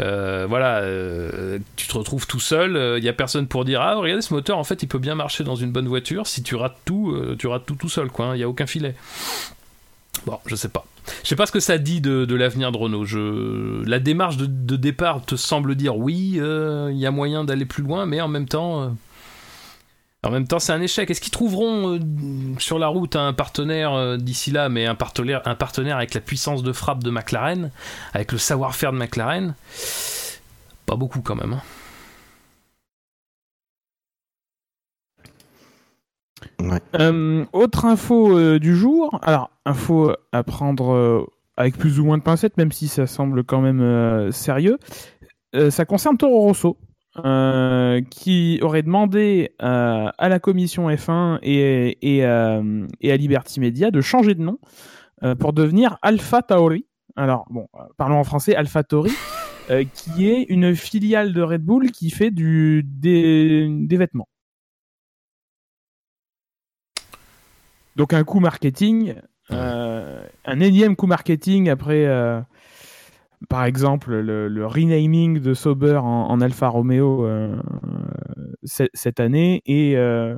Euh, 0.00 0.46
voilà, 0.48 0.80
euh, 0.80 1.58
tu 1.76 1.86
te 1.86 1.96
retrouves 1.96 2.26
tout 2.26 2.40
seul, 2.40 2.96
il 2.98 3.02
n'y 3.02 3.08
a 3.08 3.12
personne 3.12 3.46
pour 3.46 3.64
dire 3.64 3.80
ah 3.80 3.94
regardez 3.96 4.20
ce 4.20 4.34
moteur 4.34 4.58
en 4.58 4.64
fait 4.64 4.82
il 4.82 4.88
peut 4.88 4.98
bien 4.98 5.14
marcher 5.14 5.44
dans 5.44 5.56
une 5.56 5.72
bonne 5.72 5.88
voiture. 5.88 6.26
Si 6.26 6.42
tu 6.42 6.54
rates 6.54 6.76
tout, 6.84 7.16
tu 7.38 7.46
rates 7.46 7.66
tout 7.66 7.76
tout 7.76 7.88
seul 7.88 8.10
quoi. 8.10 8.32
Il 8.34 8.38
n'y 8.38 8.44
a 8.44 8.48
aucun 8.48 8.66
filet. 8.66 8.94
Bon, 10.26 10.38
je 10.46 10.56
sais 10.56 10.68
pas. 10.68 10.84
Je 11.22 11.28
sais 11.28 11.36
pas 11.36 11.46
ce 11.46 11.52
que 11.52 11.60
ça 11.60 11.78
dit 11.78 12.00
de, 12.00 12.34
l'avenir 12.34 12.72
de 12.72 12.76
Renault. 12.76 13.84
La 13.86 14.00
démarche 14.00 14.36
de, 14.36 14.76
départ 14.76 15.24
te 15.24 15.36
semble 15.36 15.76
dire 15.76 15.96
oui, 15.96 16.40
il 16.40 16.98
y 16.98 17.06
a 17.06 17.10
moyen 17.10 17.44
d'aller 17.44 17.64
plus 17.64 17.82
loin, 17.82 18.06
mais 18.06 18.20
en 18.20 18.28
même 18.28 18.48
temps, 18.48 18.96
en 20.26 20.30
même 20.30 20.46
temps, 20.46 20.58
c'est 20.58 20.72
un 20.72 20.80
échec. 20.80 21.08
Est-ce 21.08 21.20
qu'ils 21.20 21.30
trouveront 21.30 21.94
euh, 21.94 21.98
sur 22.58 22.80
la 22.80 22.88
route 22.88 23.14
un 23.14 23.32
partenaire 23.32 23.94
euh, 23.94 24.16
d'ici 24.16 24.50
là, 24.50 24.68
mais 24.68 24.84
un 24.84 24.96
partenaire, 24.96 25.42
un 25.44 25.54
partenaire 25.54 25.96
avec 25.96 26.14
la 26.14 26.20
puissance 26.20 26.64
de 26.64 26.72
frappe 26.72 27.04
de 27.04 27.10
McLaren, 27.10 27.70
avec 28.12 28.32
le 28.32 28.38
savoir-faire 28.38 28.92
de 28.92 28.98
McLaren? 28.98 29.54
Pas 30.84 30.96
beaucoup 30.96 31.20
quand 31.20 31.36
même. 31.36 31.52
Hein. 31.52 31.62
Euh, 36.98 37.44
autre 37.52 37.84
info 37.84 38.58
du 38.58 38.76
jour. 38.76 39.20
Alors, 39.22 39.50
info 39.64 40.12
à 40.32 40.42
prendre 40.42 41.28
avec 41.56 41.78
plus 41.78 42.00
ou 42.00 42.04
moins 42.04 42.18
de 42.18 42.22
pincettes, 42.22 42.56
même 42.56 42.72
si 42.72 42.88
ça 42.88 43.06
semble 43.06 43.44
quand 43.44 43.60
même 43.60 44.32
sérieux. 44.32 44.78
ça 45.70 45.84
concerne 45.84 46.16
Toro 46.16 46.40
Rosso. 46.40 46.76
Euh, 47.24 48.02
qui 48.10 48.58
aurait 48.62 48.82
demandé 48.82 49.54
euh, 49.62 50.10
à 50.18 50.28
la 50.28 50.38
commission 50.38 50.90
F1 50.90 51.38
et, 51.42 51.98
et, 52.02 52.26
euh, 52.26 52.86
et, 53.00 53.12
à 53.12 53.16
Liberty 53.16 53.60
Media 53.60 53.90
de 53.90 54.00
changer 54.00 54.34
de 54.34 54.42
nom 54.42 54.58
pour 55.38 55.54
devenir 55.54 55.98
Alpha 56.02 56.42
Tauri. 56.42 56.86
Alors, 57.16 57.46
bon, 57.48 57.68
parlons 57.96 58.18
en 58.18 58.24
français, 58.24 58.54
Alpha 58.54 58.82
Tauri, 58.82 59.12
qui 59.94 60.28
est 60.28 60.42
une 60.42 60.76
filiale 60.76 61.32
de 61.32 61.40
Red 61.40 61.62
Bull 61.62 61.90
qui 61.90 62.10
fait 62.10 62.30
du, 62.30 62.82
des, 62.84 63.66
des 63.70 63.96
vêtements. 63.96 64.28
Donc 67.96 68.12
un 68.12 68.24
coup 68.24 68.40
marketing, 68.40 69.14
un 69.48 70.60
énième 70.60 70.96
coup 70.96 71.06
marketing 71.06 71.70
après 71.70 72.06
par 73.48 73.64
exemple, 73.64 74.14
le, 74.14 74.66
renaming 74.66 75.40
de 75.40 75.54
Sauber 75.54 75.96
en, 75.96 76.40
Alfa 76.40 76.68
Romeo 76.68 77.24
euh, 77.24 77.56
cette 78.94 79.20
année 79.20 79.62
euh, 79.68 80.36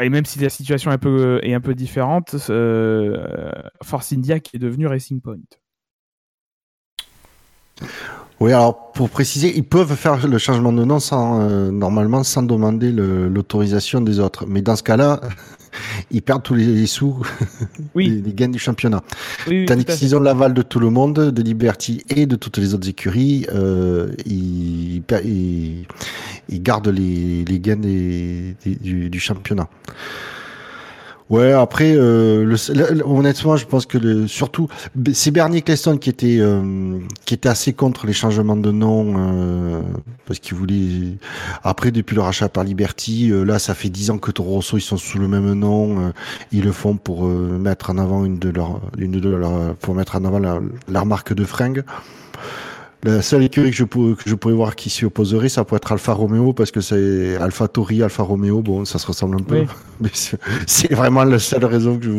et, 0.00 0.08
même 0.08 0.24
si 0.24 0.38
la 0.38 0.48
situation 0.48 0.90
est 0.90 1.54
un 1.54 1.60
peu, 1.60 1.74
différente, 1.74 2.36
euh, 2.50 3.52
Force 3.82 4.12
India 4.12 4.40
qui 4.40 4.56
est 4.56 4.60
devenu 4.60 4.86
Racing 4.86 5.20
Point. 5.20 5.36
Oui, 8.38 8.52
alors 8.52 8.92
pour 8.92 9.08
préciser, 9.08 9.56
ils 9.56 9.66
peuvent 9.66 9.94
faire 9.96 10.26
le 10.26 10.38
changement 10.38 10.72
de 10.72 10.84
nom 10.84 11.00
sans, 11.00 11.70
normalement 11.70 12.22
sans 12.22 12.42
demander 12.42 12.92
l'autorisation 12.92 14.00
des 14.00 14.20
autres. 14.20 14.46
Mais 14.46 14.60
dans 14.60 14.76
ce 14.76 14.82
cas-là, 14.82 15.20
ils 16.10 16.22
perdent 16.22 16.42
tous 16.42 16.54
les, 16.54 16.86
sous, 16.86 17.22
oui. 17.94 18.22
les, 18.24 18.32
gains 18.32 18.48
du 18.48 18.58
championnat. 18.58 19.02
Tandis 19.66 19.84
que 19.84 19.92
s'ils 19.92 20.14
ont 20.16 20.20
l'aval 20.20 20.54
de 20.54 20.62
tout 20.62 20.80
le 20.80 20.90
monde, 20.90 21.30
de 21.30 21.42
Liberty 21.42 22.02
et 22.08 22.26
de 22.26 22.36
toutes 22.36 22.58
les 22.58 22.74
autres 22.74 22.88
écuries, 22.88 23.46
euh, 23.52 24.12
ils, 24.24 25.02
ils, 26.48 26.62
gardent 26.62 26.88
les, 26.88 27.44
les 27.44 27.60
gains 27.60 27.76
du, 27.76 28.56
du 29.10 29.20
championnat. 29.20 29.68
Ouais, 31.28 31.50
après, 31.50 31.92
euh, 31.96 32.56
honnêtement, 33.04 33.56
je 33.56 33.66
pense 33.66 33.84
que 33.84 33.98
le, 33.98 34.28
surtout, 34.28 34.68
c'est 35.12 35.32
Bernie 35.32 35.58
Eccleston 35.58 35.98
qui 35.98 36.08
était 36.08 36.38
euh, 36.38 37.00
qui 37.24 37.34
était 37.34 37.48
assez 37.48 37.72
contre 37.72 38.06
les 38.06 38.12
changements 38.12 38.56
de 38.56 38.70
nom 38.70 39.14
euh, 39.18 39.82
parce 40.26 40.38
qu'il 40.38 40.56
voulait. 40.56 41.16
Après, 41.64 41.90
depuis 41.90 42.14
le 42.14 42.22
rachat 42.22 42.48
par 42.48 42.62
Liberty, 42.62 43.32
euh, 43.32 43.42
là, 43.42 43.58
ça 43.58 43.74
fait 43.74 43.88
dix 43.88 44.10
ans 44.10 44.18
que 44.18 44.30
Toro 44.30 44.50
Rosso 44.50 44.76
ils 44.76 44.80
sont 44.80 44.98
sous 44.98 45.18
le 45.18 45.26
même 45.26 45.52
nom. 45.54 46.12
ils 46.52 46.62
le 46.62 46.72
font 46.72 46.96
pour 46.96 47.24
mettre 47.26 47.90
en 47.90 47.98
avant 47.98 48.24
une 48.24 48.38
de 48.38 48.50
leurs, 48.50 48.80
une 48.96 49.20
de 49.20 49.28
leurs, 49.28 49.74
pour 49.76 49.96
mettre 49.96 50.14
en 50.14 50.24
avant 50.24 50.38
leur 50.38 51.06
marque 51.06 51.34
de 51.34 51.44
fringues. 51.44 51.82
La 53.06 53.22
seule 53.22 53.44
écurie 53.44 53.70
que 53.70 53.76
je, 53.76 53.84
pourrais, 53.84 54.14
que 54.14 54.28
je 54.28 54.34
pourrais 54.34 54.54
voir 54.54 54.74
qui 54.74 54.90
s'y 54.90 55.04
opposerait, 55.04 55.48
ça 55.48 55.64
pourrait 55.64 55.76
être 55.76 55.92
Alfa 55.92 56.12
Romeo, 56.12 56.52
parce 56.52 56.72
que 56.72 56.80
c'est 56.80 57.36
Alfa 57.36 57.68
Tori, 57.68 58.02
Alfa 58.02 58.24
Romeo, 58.24 58.62
bon, 58.62 58.84
ça 58.84 58.98
se 58.98 59.06
ressemble 59.06 59.36
un 59.36 59.44
peu. 59.44 59.64
Mais 60.00 60.10
c'est 60.66 60.92
vraiment 60.92 61.22
la 61.22 61.38
seule 61.38 61.64
raison 61.64 61.98
que 61.98 62.04
je, 62.04 62.10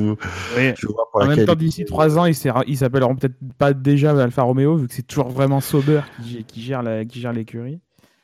vois 0.87 1.09
pour 1.11 1.21
en 1.21 1.27
même 1.27 1.45
temps, 1.45 1.55
d'ici 1.55 1.83
trois 1.83 2.17
ans, 2.17 2.25
ils 2.25 2.35
s'appelleront 2.77 3.15
peut-être 3.15 3.35
pas 3.57 3.73
déjà 3.73 4.11
Alfa 4.11 4.43
Romeo, 4.43 4.77
vu 4.77 4.87
que 4.87 4.93
c'est 4.93 5.05
toujours 5.05 5.29
vraiment 5.29 5.59
Sauber 5.59 6.01
qui, 6.23 6.45
qui 6.45 6.61
gère 6.61 6.83
l'écurie. 7.33 7.79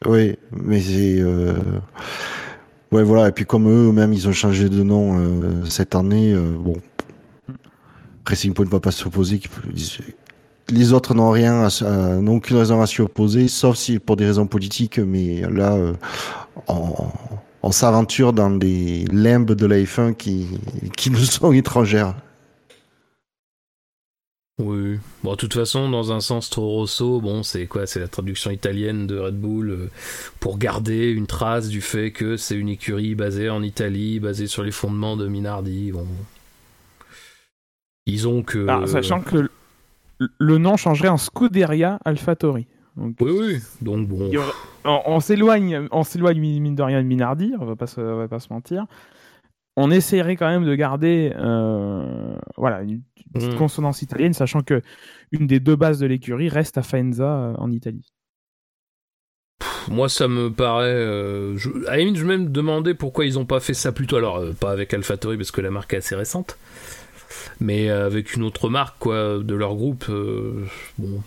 Oui, 0.06 0.38
mais 0.52 0.80
c'est. 0.80 1.20
Euh... 1.20 1.54
Ouais, 2.92 3.04
voilà, 3.04 3.30
et 3.30 3.32
puis 3.32 3.46
comme 3.46 3.68
eux-mêmes, 3.68 4.14
ils 4.14 4.28
ont 4.28 4.34
changé 4.34 4.70
de 4.70 4.84
nom 4.84 5.18
euh, 5.18 5.66
cette 5.66 5.96
année, 5.96 6.32
euh, 6.32 6.56
bon. 6.58 6.76
Racing 8.26 8.54
Point 8.54 8.66
ne 8.66 8.70
va 8.70 8.80
pas 8.80 8.92
s'opposer 8.92 9.42
les 10.70 10.94
autres 10.94 11.14
n'ont 11.14 11.32
rien, 11.32 11.68
n'ont 11.82 12.38
aucune 12.38 12.58
raison 12.58 12.82
à 12.82 12.88
s'y 12.88 13.02
opposer, 13.02 13.48
sauf 13.48 13.76
si 13.76 14.00
pour 14.00 14.16
des 14.16 14.26
raisons 14.26 14.48
politiques. 14.48 15.00
Mais 15.00 15.42
là, 15.50 15.74
euh, 15.74 15.94
on, 16.68 17.72
s'aventure 17.72 18.34
dans 18.34 18.50
des 18.50 19.06
limbes 19.12 19.52
de 19.52 19.66
la 19.66 19.78
F1 19.78 20.16
qui, 20.16 20.48
qui 20.96 21.10
nous 21.10 21.18
sont 21.20 21.52
étrangères. 21.52 22.16
Oui. 24.60 25.00
Bon, 25.24 25.32
de 25.32 25.36
toute 25.36 25.56
façon, 25.56 25.90
dans 25.90 26.12
un 26.12 26.20
sens, 26.20 26.50
Toro 26.52 26.76
Rosso, 26.76 27.20
bon, 27.20 27.42
c'est 27.42 27.66
quoi? 27.66 27.88
C'est 27.88 28.00
la 28.00 28.08
traduction 28.08 28.52
italienne 28.52 29.08
de 29.08 29.18
Red 29.18 29.40
Bull 29.40 29.70
euh, 29.72 29.90
pour 30.40 30.60
garder 30.60 31.10
une 31.10 31.26
trace 31.26 31.70
du 31.70 31.82
fait 31.82 32.12
que 32.12 32.38
c'est 32.38 32.56
une 32.56 32.70
écurie 32.70 33.16
basée 33.16 33.50
en 33.50 33.64
Italie, 33.64 34.20
basée 34.20 34.46
sur 34.46 34.64
les 34.64 34.72
fondements 34.72 35.18
de 35.18 35.28
Minardi. 35.28 35.92
Bon. 35.92 36.06
Ils 38.06 38.28
ont 38.28 38.44
que. 38.44 38.68
Ah, 38.70 38.86
sachant 38.86 39.22
que 39.22 39.50
le 40.38 40.58
nom 40.58 40.78
changerait 40.78 41.10
en 41.10 41.18
Scuderia 41.18 42.00
AlphaTauri. 42.06 42.68
Donc, 42.96 43.16
oui, 43.22 43.32
oui. 43.32 43.58
Donc 43.82 44.08
bon. 44.08 44.32
On, 44.86 45.20
s'éloigne, 45.20 45.88
on 45.92 46.04
s'éloigne 46.04 46.40
mine 46.40 46.76
de 46.76 46.84
rien 46.84 47.02
de 47.02 47.08
Minardi. 47.08 47.54
On 47.60 47.66
va 47.66 47.76
pas 47.76 47.88
se, 47.88 48.02
va 48.02 48.28
pas 48.28 48.40
se 48.40 48.52
mentir. 48.52 48.86
On 49.76 49.90
essaierait 49.90 50.36
quand 50.36 50.48
même 50.48 50.66
de 50.66 50.76
garder, 50.76 51.34
euh, 51.36 52.36
voilà, 52.58 52.84
une 52.84 53.02
petite 53.34 53.54
mm. 53.54 53.58
consonance 53.58 54.04
italienne, 54.04 54.34
sachant 54.34 54.62
que 54.62 54.82
une 55.32 55.48
des 55.48 55.60
deux 55.60 55.76
bases 55.76 55.98
de 55.98 56.06
l'écurie 56.06 56.48
reste 56.48 56.78
à 56.78 56.84
Faenza 56.84 57.24
euh, 57.24 57.54
en 57.58 57.72
Italie. 57.72 58.14
moi, 59.90 60.10
ça 60.10 60.28
me 60.28 60.52
paraît. 60.52 60.86
Euh, 60.86 61.58
je, 61.58 61.70
à 61.88 61.92
la 61.92 61.98
limite, 61.98 62.18
je 62.18 62.26
me 62.26 62.38
même 62.38 62.52
demandé 62.52 62.94
pourquoi 62.94 63.26
ils 63.26 63.40
ont 63.40 63.46
pas 63.46 63.60
fait 63.60 63.74
ça 63.74 63.92
plutôt. 63.92 64.18
Alors, 64.18 64.44
pas 64.60 64.70
avec 64.70 64.94
AlphaTauri 64.94 65.38
parce 65.38 65.50
que 65.50 65.62
la 65.62 65.72
marque 65.72 65.92
est 65.96 65.98
assez 65.98 66.16
récente 66.16 66.60
mais 67.60 67.90
avec 67.90 68.36
une 68.36 68.44
autre 68.44 68.70
marque 68.70 68.98
quoi 69.00 69.40
de 69.40 69.56
leur 69.56 69.76
groupe 69.76 70.06
euh, 70.10 70.66
bon 70.98 71.22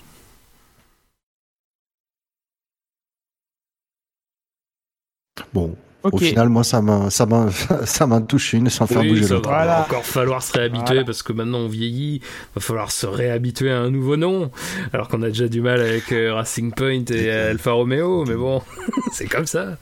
bon 5.52 5.76
Au 6.02 6.18
final, 6.18 6.48
moi, 6.48 6.62
ça 6.62 6.80
m'a, 6.82 7.10
ça 7.10 7.26
m'a, 7.26 7.48
ça 7.84 8.06
m'a 8.06 8.20
touché 8.20 8.58
une 8.58 8.70
sans 8.70 8.86
faire 8.86 9.02
bouger 9.02 9.26
l'autre. 9.26 9.48
Il 9.50 9.66
va 9.66 9.82
encore 9.82 10.04
falloir 10.04 10.42
se 10.42 10.52
réhabituer 10.52 11.04
parce 11.04 11.22
que 11.22 11.32
maintenant 11.32 11.58
on 11.58 11.68
vieillit. 11.68 12.20
Va 12.54 12.60
falloir 12.60 12.90
se 12.90 13.06
réhabituer 13.06 13.70
à 13.70 13.80
un 13.80 13.90
nouveau 13.90 14.16
nom. 14.16 14.50
Alors 14.92 15.08
qu'on 15.08 15.22
a 15.22 15.28
déjà 15.28 15.48
du 15.48 15.60
mal 15.60 15.80
avec 15.80 16.12
euh, 16.12 16.34
Racing 16.34 16.72
Point 16.72 17.04
et 17.10 17.30
Alfa 17.30 17.72
Romeo, 17.72 18.24
mais 18.24 18.36
bon, 18.36 18.62
c'est 19.12 19.26
comme 19.26 19.46
ça. 19.46 19.78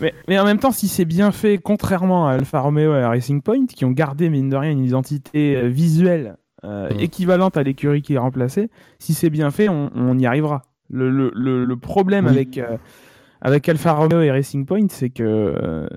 Mais, 0.00 0.38
en 0.38 0.44
même 0.44 0.58
temps, 0.58 0.72
si 0.72 0.88
c'est 0.88 1.04
bien 1.04 1.32
fait, 1.32 1.58
contrairement 1.58 2.28
à 2.28 2.32
Alfa 2.32 2.60
Romeo 2.60 2.94
et 2.94 3.02
à 3.02 3.08
Racing 3.08 3.42
Point, 3.42 3.66
qui 3.66 3.84
ont 3.84 3.90
gardé, 3.90 4.30
mine 4.30 4.48
de 4.48 4.56
rien, 4.56 4.70
une 4.70 4.84
identité 4.84 5.56
euh, 5.56 5.68
visuelle 5.68 6.36
euh, 6.64 6.90
mm. 6.90 7.00
équivalente 7.00 7.56
à 7.56 7.62
l'écurie 7.62 8.02
qui 8.02 8.14
est 8.14 8.18
remplacée, 8.18 8.70
si 8.98 9.14
c'est 9.14 9.30
bien 9.30 9.50
fait, 9.50 9.68
on, 9.68 10.18
y 10.18 10.26
arrivera. 10.26 10.62
Le, 10.88 11.74
problème 11.76 12.26
avec, 12.26 12.58
euh, 12.58 12.76
avec 13.40 13.68
Alfa 13.68 13.92
Romeo 13.92 14.20
et 14.20 14.30
Racing 14.30 14.66
Point, 14.66 14.86
c'est 14.88 15.10
que, 15.10 15.88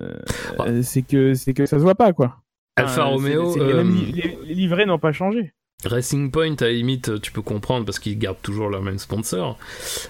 bah. 0.58 0.82
c'est 0.82 1.02
que, 1.02 1.34
c'est 1.34 1.52
que 1.52 1.66
ça 1.66 1.78
se 1.78 1.82
voit 1.82 1.96
pas, 1.96 2.12
quoi. 2.12 2.36
Alfa 2.76 3.04
Romeo. 3.04 3.56
les, 3.56 4.54
livrets 4.54 4.86
n'ont 4.86 4.98
pas 4.98 5.12
changé. 5.12 5.52
Racing 5.86 6.30
Point, 6.30 6.56
à 6.60 6.64
la 6.64 6.72
limite, 6.72 7.20
tu 7.20 7.32
peux 7.32 7.42
comprendre 7.42 7.84
parce 7.84 7.98
qu'ils 7.98 8.18
gardent 8.18 8.40
toujours 8.42 8.68
leur 8.68 8.82
même 8.82 8.98
sponsor. 8.98 9.58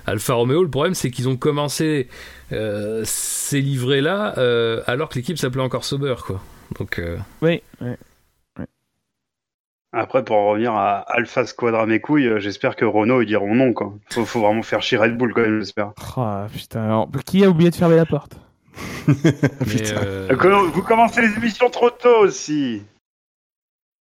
Alfa 0.07 0.35
Romeo, 0.35 0.63
le 0.63 0.71
problème, 0.71 0.95
c'est 0.95 1.11
qu'ils 1.11 1.29
ont 1.29 1.37
commencé 1.37 2.09
euh, 2.53 3.03
ces 3.05 3.61
livrets-là 3.61 4.35
euh, 4.39 4.83
alors 4.87 5.09
que 5.09 5.17
l'équipe 5.17 5.39
s'appelait 5.39 5.63
encore 5.63 5.85
Sauber, 5.85 6.15
quoi. 6.25 6.41
Donc. 6.79 6.99
Euh, 6.99 7.19
oui, 7.43 7.63
Après, 9.93 10.25
pour 10.25 10.37
revenir 10.37 10.73
à 10.73 10.99
Alpha 11.01 11.47
Squadra 11.47 11.87
mes 11.87 12.01
couilles, 12.01 12.31
j'espère 12.39 12.77
que 12.77 12.85
Renault 12.85 13.23
ils 13.23 13.27
diront 13.27 13.55
non, 13.55 13.73
quoi. 13.73 13.95
Faut, 14.11 14.25
faut 14.25 14.41
vraiment 14.41 14.63
faire 14.63 14.83
chier 14.83 14.99
Red 14.99 15.17
Bull, 15.17 15.33
quand 15.35 15.43
même, 15.43 15.61
j'espère. 15.61 15.93
Oh, 16.17 16.37
putain, 16.53 17.07
qui 17.27 17.45
a 17.45 17.49
oublié 17.49 17.71
de 17.71 17.77
fermer 17.77 17.97
la 17.97 18.07
porte? 18.07 18.37
Vous 19.07 20.83
commencez 20.83 21.21
les 21.21 21.37
émissions 21.37 21.71
trop 21.71 21.91
tôt 21.91 22.19
aussi. 22.21 22.83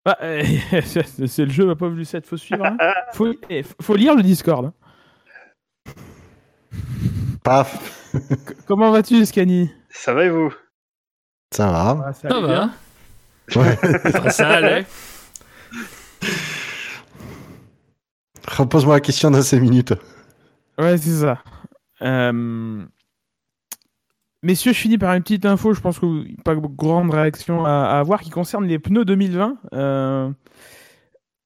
Ah, 0.05 0.17
c'est 0.83 1.45
le 1.45 1.51
jeu, 1.51 1.65
ma 1.65 1.75
pauvre 1.75 1.95
Lucette, 1.95 2.25
faut 2.25 2.37
suivre. 2.37 2.65
Hein. 2.65 2.77
faut, 3.13 3.33
eh, 3.49 3.63
faut, 3.81 3.95
lire 3.95 4.15
le 4.15 4.23
Discord. 4.23 4.65
Hein. 4.65 4.73
Paf. 7.43 8.11
Comment 8.65 8.91
vas-tu, 8.91 9.25
Scani? 9.25 9.71
Ça 9.89 10.13
va 10.13 10.25
et 10.25 10.29
vous? 10.29 10.53
Ça 11.51 11.71
va. 11.71 12.05
Ah, 12.07 12.13
Ça 12.13 12.27
allait 12.27 12.41
va. 12.41 12.69
Ouais. 13.55 14.29
Ça 14.31 14.49
allait. 14.49 14.85
Repose-moi 18.47 18.95
la 18.95 19.01
question 19.01 19.31
dans 19.31 19.41
5 19.41 19.59
minutes. 19.59 19.93
Ouais, 20.77 20.97
c'est 20.97 21.21
ça. 21.21 21.43
Euh, 22.01 22.85
Messieurs, 24.41 24.71
je 24.71 24.79
finis 24.79 24.97
par 24.97 25.13
une 25.13 25.21
petite 25.21 25.45
info, 25.45 25.73
je 25.73 25.81
pense 25.81 25.99
que 25.99 26.41
pas 26.43 26.55
grande 26.55 27.11
réaction 27.11 27.65
à, 27.65 27.99
avoir, 27.99 28.21
qui 28.21 28.29
concerne 28.29 28.65
les 28.65 28.79
pneus 28.79 29.03
2020. 29.03 29.57
Euh, 29.73 30.31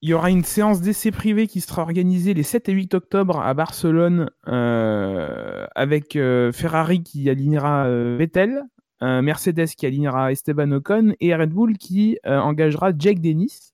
Il 0.00 0.10
y 0.10 0.14
aura 0.14 0.30
une 0.30 0.44
séance 0.44 0.80
d'essai 0.80 1.10
privé 1.10 1.48
qui 1.48 1.60
sera 1.60 1.82
organisée 1.82 2.34
les 2.34 2.44
7 2.44 2.68
et 2.68 2.72
8 2.72 2.94
octobre 2.94 3.40
à 3.40 3.52
Barcelone 3.52 4.30
euh, 4.46 5.66
avec 5.74 6.14
euh, 6.14 6.52
Ferrari 6.52 7.02
qui 7.02 7.28
alignera 7.28 7.88
Vettel, 8.16 8.62
Mercedes 9.00 9.66
qui 9.76 9.86
alignera 9.86 10.30
Esteban 10.30 10.70
Ocon 10.70 11.14
et 11.20 11.34
Red 11.34 11.50
Bull 11.50 11.76
qui 11.76 12.16
engagera 12.24 12.92
Jake 12.96 13.20
Dennis. 13.20 13.72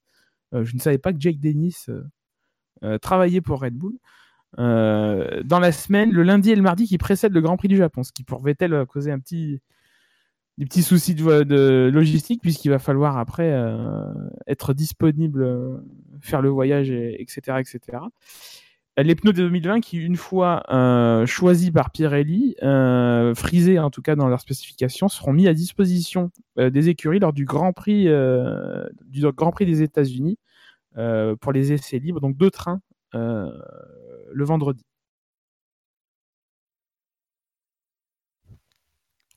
Je 0.53 0.75
ne 0.75 0.81
savais 0.81 0.99
pas 0.99 1.13
que 1.13 1.21
Jake 1.21 1.39
Dennis 1.39 1.87
travaillait 3.01 3.43
pour 3.43 3.61
Red 3.61 3.75
Bull. 3.75 3.93
Euh, 4.59 5.43
dans 5.45 5.61
la 5.61 5.73
semaine, 5.73 6.11
le 6.11 6.23
lundi 6.23 6.51
et 6.51 6.57
le 6.57 6.63
mardi 6.63 6.87
qui 6.87 6.99
précèdent 6.99 7.33
le 7.35 7.41
Grand 7.41 7.57
Prix 7.57 7.69
du 7.69 7.77
Japon, 7.77 8.03
ce 8.03 8.13
qui 8.13 8.25
pour 8.25 8.43
Vettel 8.43 8.75
a 8.75 8.85
causé 8.85 9.13
un 9.13 9.19
petit, 9.21 9.61
des 10.59 10.65
petits 10.67 10.83
soucis 10.83 11.15
de, 11.15 11.91
logistique 11.93 12.43
puisqu'il 12.43 12.71
va 12.71 12.79
falloir 12.79 13.17
après 13.19 13.53
euh, 13.53 14.13
être 14.47 14.75
disponible, 14.75 15.43
euh, 15.45 15.77
faire 16.21 16.43
le 16.43 16.49
voyage, 16.49 16.91
et- 16.91 17.21
etc., 17.23 17.59
etc. 17.61 17.99
Les 18.99 19.15
pneus 19.15 19.33
de 19.33 19.43
2020 19.45 19.81
qui, 19.81 19.97
une 19.97 20.17
fois 20.17 20.63
euh, 20.71 21.25
choisis 21.25 21.71
par 21.71 21.91
Pirelli, 21.91 22.55
euh, 22.63 23.35
frisés 23.35 23.79
en 23.79 23.89
tout 23.89 24.03
cas 24.03 24.15
dans 24.15 24.29
leurs 24.29 24.41
spécifications, 24.41 25.09
seront 25.09 25.33
mis 25.33 25.49
à 25.49 25.55
disposition 25.55 26.31
euh, 26.59 26.69
des 26.69 26.91
écuries 26.91 27.19
lors 27.21 27.33
du 27.33 27.47
Grand 27.47 27.73
Prix, 27.73 28.09
euh, 28.09 28.85
du 29.07 29.23
Grand 29.33 29.53
Prix 29.53 29.65
des 29.65 29.81
États-Unis 29.83 30.39
euh, 30.99 31.35
pour 31.37 31.53
les 31.53 31.73
essais 31.73 31.99
libres, 31.99 32.21
donc 32.21 32.37
deux 32.37 32.51
trains 32.51 32.83
euh, 32.83 32.90
le 33.13 34.45
vendredi. 34.45 34.83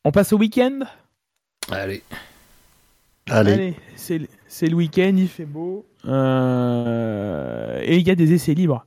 On 0.05 0.11
passe 0.11 0.33
au 0.33 0.37
week-end? 0.37 0.79
Allez. 1.71 2.03
Allez. 3.29 3.75
c'est 3.95 4.17
le- 4.17 4.27
c'est 4.47 4.67
le 4.67 4.75
week-end, 4.75 5.13
il 5.15 5.29
fait 5.29 5.45
beau. 5.45 5.85
euh, 6.05 7.79
et 7.83 7.95
il 7.97 8.05
y 8.05 8.11
a 8.11 8.15
des 8.15 8.33
essais 8.33 8.53
libres. 8.53 8.85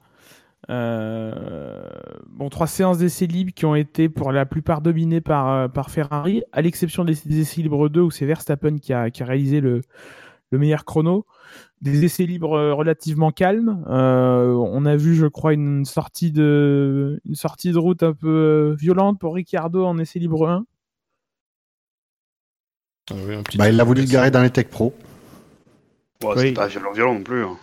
Euh, 0.68 1.88
bon, 2.29 2.51
trois 2.51 2.66
séances 2.66 2.99
d'essais 2.99 3.27
libres 3.27 3.53
qui 3.55 3.64
ont 3.64 3.75
été 3.75 4.09
pour 4.11 4.33
la 4.33 4.44
plupart 4.44 4.83
dominées 4.83 5.20
par, 5.22 5.49
euh, 5.49 5.68
par 5.68 5.90
Ferrari, 5.90 6.42
à 6.53 6.61
l'exception 6.61 7.05
des, 7.05 7.14
des 7.25 7.40
essais 7.40 7.62
libres 7.62 7.88
2 7.88 8.03
où 8.03 8.11
c'est 8.11 8.27
Verstappen 8.27 8.77
qui 8.79 8.92
a, 8.92 9.11
qui 9.11 9.22
a 9.22 9.27
réalisé 9.27 9.61
le, 9.61 9.81
le 10.51 10.59
meilleur 10.59 10.85
chrono. 10.85 11.25
Des 11.83 12.05
essais 12.05 12.25
libres 12.25 12.55
euh, 12.57 12.73
relativement 12.75 13.31
calmes. 13.31 13.85
Euh, 13.89 14.47
on 14.55 14.87
a 14.87 14.97
vu, 14.97 15.15
je 15.15 15.27
crois, 15.27 15.53
une 15.53 15.85
sortie 15.85 16.33
de, 16.33 17.21
une 17.27 17.35
sortie 17.35 17.71
de 17.73 17.79
route 17.79 18.03
un 18.03 18.15
peu 18.15 18.29
euh, 18.29 18.75
violente 18.79 19.19
pour 19.21 19.35
Ricciardo 19.35 19.85
en 19.85 19.99
essai 19.99 20.19
libre 20.19 20.49
1. 20.49 20.65
Ah 23.11 23.15
oui, 23.27 23.35
un 23.35 23.43
petit 23.43 23.59
Bah, 23.59 23.69
il 23.69 23.79
a 23.81 23.85
voulu 23.85 24.01
le 24.03 24.09
garer 24.09 24.31
dans 24.31 24.43
les 24.43 24.51
tech 24.51 24.69
pro. 24.69 24.95
Bon, 26.21 26.31
Oui. 26.35 26.41
C'est 26.49 26.53
pas 26.55 26.67
violent, 26.67 26.93
violent 26.93 27.15
non 27.15 27.23
plus. 27.23 27.45
hein. 27.45 27.57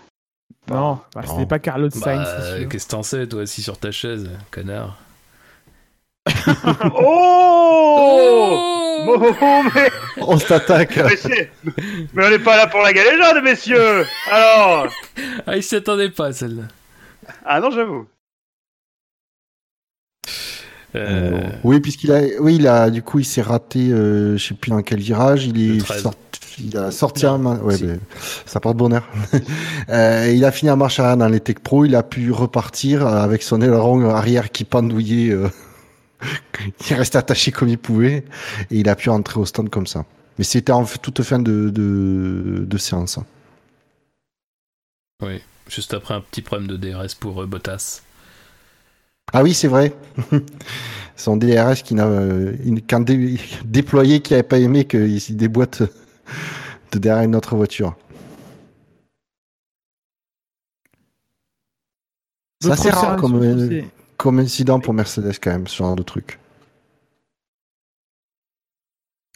Non, 0.70 1.00
bah, 1.16 1.22
Non. 1.22 1.34
c'était 1.34 1.48
pas 1.48 1.60
Carlos 1.60 1.90
Sainz. 1.90 2.04
Bah, 2.06 2.42
c'est 2.42 2.60
sûr. 2.60 2.70
qu'est-ce 2.70 2.86
que 2.86 2.92
t'en 2.92 3.04
sais, 3.04 3.28
toi, 3.28 3.42
assis 3.42 3.62
sur 3.64 3.78
ta 3.80 3.92
chaise, 3.92 4.30
connard? 4.52 4.98
Oh 6.96 8.20
Oh, 8.46 8.83
mais, 9.06 9.90
On 10.22 10.38
s'attaque. 10.38 10.98
Mais 12.14 12.26
on 12.26 12.30
n'est 12.30 12.40
pas 12.40 12.58
là 12.58 12.68
pour 12.68 12.82
la 12.82 12.94
galéjade, 12.94 13.44
messieurs 13.44 14.06
Alors 14.32 14.88
Ah, 15.48 15.56
il 15.58 15.64
s'y 15.64 15.76
attendait 15.76 16.10
pas, 16.10 16.32
celle-là. 16.32 16.64
Ah 17.46 17.60
non, 17.60 17.72
j'avoue. 17.72 18.06
Euh, 20.96 21.50
Oui, 21.64 21.80
puisqu'il 21.80 22.12
a, 22.12 22.22
oui, 22.40 22.56
il 22.56 22.68
a, 22.68 22.90
du 22.90 23.02
coup, 23.02 23.20
il 23.20 23.26
s'est 23.26 23.42
raté, 23.42 23.90
euh, 23.92 24.38
je 24.38 24.48
sais 24.48 24.54
plus 24.54 24.70
dans 24.70 24.82
quel 24.82 25.00
virage. 25.00 25.46
Il 25.48 25.78
est 25.78 25.80
13. 25.84 26.02
sorti, 26.04 26.40
il 26.60 26.78
a 26.78 26.92
sorti 26.92 27.26
un, 27.26 27.44
ouais, 27.44 27.78
Si. 27.78 27.88
ça 28.46 28.60
porte 28.60 28.78
bonheur. 28.78 29.08
Euh, 29.90 30.32
il 30.34 30.46
a 30.46 30.52
fini 30.52 30.72
en 30.72 30.78
marche 30.78 31.00
arrière 31.02 31.18
dans 31.18 31.28
les 31.28 31.42
tech 31.42 31.58
pro. 31.62 31.84
Il 31.84 31.96
a 31.96 32.04
pu 32.04 32.32
repartir 32.32 33.06
euh, 33.06 33.18
avec 33.22 33.44
son 33.44 33.62
aileron 33.62 34.10
arrière 34.10 34.50
qui 34.52 34.64
pendouillait. 34.64 35.36
Il 36.62 36.94
est 36.94 36.96
resté 36.96 37.18
attaché 37.18 37.52
comme 37.52 37.70
il 37.70 37.78
pouvait 37.78 38.26
et 38.72 38.78
il 38.80 38.90
a 38.90 38.96
pu 38.96 39.10
rentrer 39.10 39.40
au 39.40 39.46
stand 39.46 39.70
comme 39.70 39.88
ça. 39.88 40.06
Mais 40.38 40.44
c'était 40.44 40.72
en 40.72 40.86
toute 40.86 41.22
fin 41.24 41.40
de, 41.40 41.70
de, 41.70 42.66
de 42.68 42.78
séance. 42.78 43.20
oui, 45.22 45.42
juste 45.68 45.94
après 45.96 46.14
un 46.14 46.22
petit 46.22 46.42
problème 46.44 46.68
de 46.68 46.78
DRS 46.78 47.16
pour 47.20 47.42
euh, 47.42 47.48
Bottas. 47.48 48.04
Ah 49.34 49.44
oui, 49.44 49.54
c'est 49.54 49.68
vrai. 49.68 49.94
Son 51.16 51.38
DRS 51.38 51.84
qui 51.84 51.94
n'a 51.96 52.08
euh, 52.08 52.56
qu'un 52.88 53.00
dé- 53.02 53.40
déployé 53.66 54.22
qui 54.22 54.34
n'avait 54.34 54.44
pas 54.44 54.60
aimé 54.60 54.86
qu'il 54.86 55.38
déboîte 55.38 55.84
de 56.92 57.00
derrière 57.00 57.24
une 57.24 57.36
autre 57.36 57.56
voiture. 57.56 57.96
C'est 62.62 62.70
D'autres 62.70 62.72
assez 62.72 62.90
rare 62.90 63.16
comme, 63.16 63.84
euh, 64.24 64.30
comme 64.30 64.40
incident 64.40 64.80
pour 64.80 64.94
Mercedes 64.94 65.34
quand 65.42 65.52
même, 65.52 65.68
ce 65.68 65.78
genre 65.78 65.96
de 65.96 66.04
truc. 66.04 66.40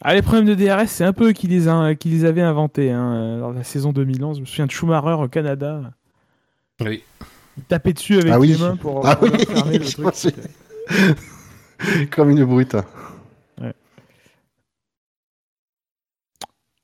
Ah, 0.01 0.13
les 0.13 0.21
problèmes 0.21 0.45
de 0.45 0.53
DRS, 0.55 0.87
c'est 0.87 1.03
un 1.03 1.13
peu 1.13 1.29
eux 1.29 1.33
qui 1.33 1.47
les, 1.47 1.67
a- 1.67 1.95
qui 1.95 2.09
les 2.09 2.23
avaient 2.23 2.41
inventés 2.43 2.91
hein, 2.91 3.13
euh, 3.15 3.39
dans 3.39 3.51
la 3.51 3.63
saison 3.63 3.91
2011. 3.91 4.37
Je 4.37 4.41
me 4.41 4.45
souviens 4.45 4.67
de 4.67 4.71
Schumacher 4.71 5.21
au 5.23 5.27
Canada. 5.27 5.91
Oui. 6.81 7.03
Il 7.57 7.63
tapait 7.63 7.93
dessus 7.93 8.19
avec 8.19 8.31
Ah 8.31 8.39
oui. 8.39 8.49
les 8.49 8.57
mains 8.57 8.75
pour, 8.77 9.05
Ah 9.05 9.15
pour 9.15 9.27
oui, 9.27 9.79
le 9.79 9.83
je 9.83 9.91
truc. 9.93 10.03
pense 10.05 10.27
que- 10.27 12.05
comme 12.15 12.29
une 12.29 12.45
brute. 12.45 12.75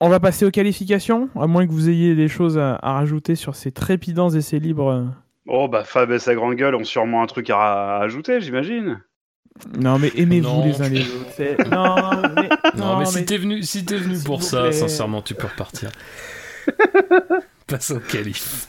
On 0.02 0.10
va 0.10 0.20
passer 0.20 0.44
aux 0.46 0.52
qualifications, 0.52 1.30
à 1.40 1.48
moins 1.48 1.66
que 1.66 1.72
vous 1.72 1.88
ayez 1.90 2.14
des 2.14 2.28
choses 2.28 2.58
à, 2.58 2.76
à 2.82 2.94
rajouter 2.94 3.36
sur 3.36 3.56
ces 3.56 3.72
trépidants 3.72 4.32
essais 4.32 4.60
libres. 4.60 5.14
Oh, 5.48 5.68
bah 5.68 5.84
Fab 5.84 6.12
et 6.12 6.20
sa 6.20 6.36
grande 6.36 6.56
gueule 6.56 6.76
ont 6.76 6.84
sûrement 6.84 7.22
un 7.22 7.28
truc 7.28 7.50
à, 7.50 7.98
ajouter, 8.00 8.40
j'imagine. 8.42 9.02
Non, 9.78 10.00
mais 10.00 10.12
aimez-vous 10.16 10.64
les 10.64 10.82
uns 10.82 10.90
les 10.90 11.02
autres. 11.02 11.32
c'est- 11.36 11.58
Non, 11.70 11.96
mais, 12.36 12.50
Non, 12.76 12.98
mais, 12.98 13.06
si 13.06 13.26
t'es 13.26 13.38
venu, 13.38 13.62
si 13.62 13.86
t'es 13.86 13.98
venu 13.98 14.18
pour 14.24 14.42
ça, 14.42 14.62
plaît. 14.64 14.72
sincèrement, 14.72 15.22
tu 15.22 15.36
peux 15.36 15.48
repartir. 15.48 15.92
Passe 17.68 17.92
au 17.92 18.00
qualif. 18.00 18.68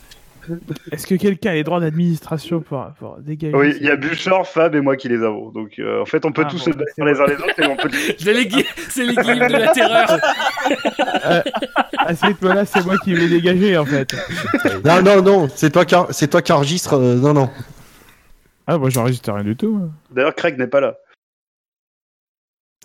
est-ce 0.93 1.07
que 1.07 1.15
quelqu'un 1.15 1.51
a 1.51 1.55
les 1.55 1.65
droits 1.65 1.81
d'administration 1.81 2.61
pour, 2.61 2.85
pour 2.99 3.19
dégager 3.19 3.55
Oui, 3.57 3.75
il 3.81 3.87
y 3.87 3.91
a 3.91 3.97
Bouchard, 3.97 4.47
Fab 4.47 4.75
et 4.75 4.81
moi 4.81 4.97
qui 4.97 5.09
les 5.09 5.23
avons. 5.23 5.51
Donc 5.51 5.79
euh, 5.79 6.03
en 6.03 6.07
fait, 6.07 6.25
on 6.25 6.33
peut 6.33 6.43
Ah, 6.47 6.51
tous 6.51 6.59
bon, 6.59 6.65
se 6.65 6.71
bah, 6.71 6.77
battre 6.79 6.91
c'est 6.97 7.05
les 7.05 7.21
uns 7.21 7.27
les 7.27 7.35
autres 7.35 7.61
et 7.61 7.67
on 7.67 7.77
peut. 7.77 7.91
C'est 8.89 9.07
guillemets 9.07 9.49
de 9.49 9.53
la 9.53 9.69
terreur. 9.69 10.19
À 12.07 12.15
ce 12.15 12.27
rythme-là, 12.27 12.67
c'est 12.67 12.85
moi 12.85 12.97
qui 12.99 13.15
vais 13.15 13.29
dégager 13.29 13.79
en 13.79 13.87
fait. 13.87 14.15
Non, 14.85 15.01
non, 15.03 15.23
non, 15.23 15.49
c'est 15.55 15.71
toi 15.71 15.85
qui, 15.87 15.95
c'est 16.11 16.29
toi 16.29 16.43
qui 16.43 16.53
enregistre. 16.53 16.95
euh, 16.95 17.15
non, 17.15 17.33
non. 17.33 17.49
Ah, 18.67 18.77
moi 18.77 18.91
j'enregistre 18.91 19.33
rien 19.33 19.45
du 19.45 19.57
tout. 19.57 19.89
D'ailleurs, 20.11 20.35
Craig 20.35 20.59
n'est 20.59 20.67
pas 20.67 20.81
là, 20.81 20.97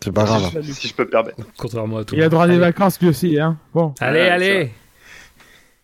C'est 0.02 0.13
pas 0.13 0.24
grave. 0.24 0.62
si 0.63 0.88
je 0.88 0.93
peux 0.95 1.04
me 1.04 1.10
permettre. 1.10 1.38
Contrairement 1.58 1.98
à 1.98 2.06
tout. 2.06 2.15
Il 2.15 2.24
a 2.24 2.30
droit 2.30 2.43
à 2.43 2.48
des 2.48 2.54
Allez. 2.54 2.62
vacances 2.62 3.00
lui 3.02 3.10
aussi. 3.10 3.38
Hein. 3.39 3.58
Bon. 3.74 3.93
Allez, 4.00 4.22
allez. 4.22 4.72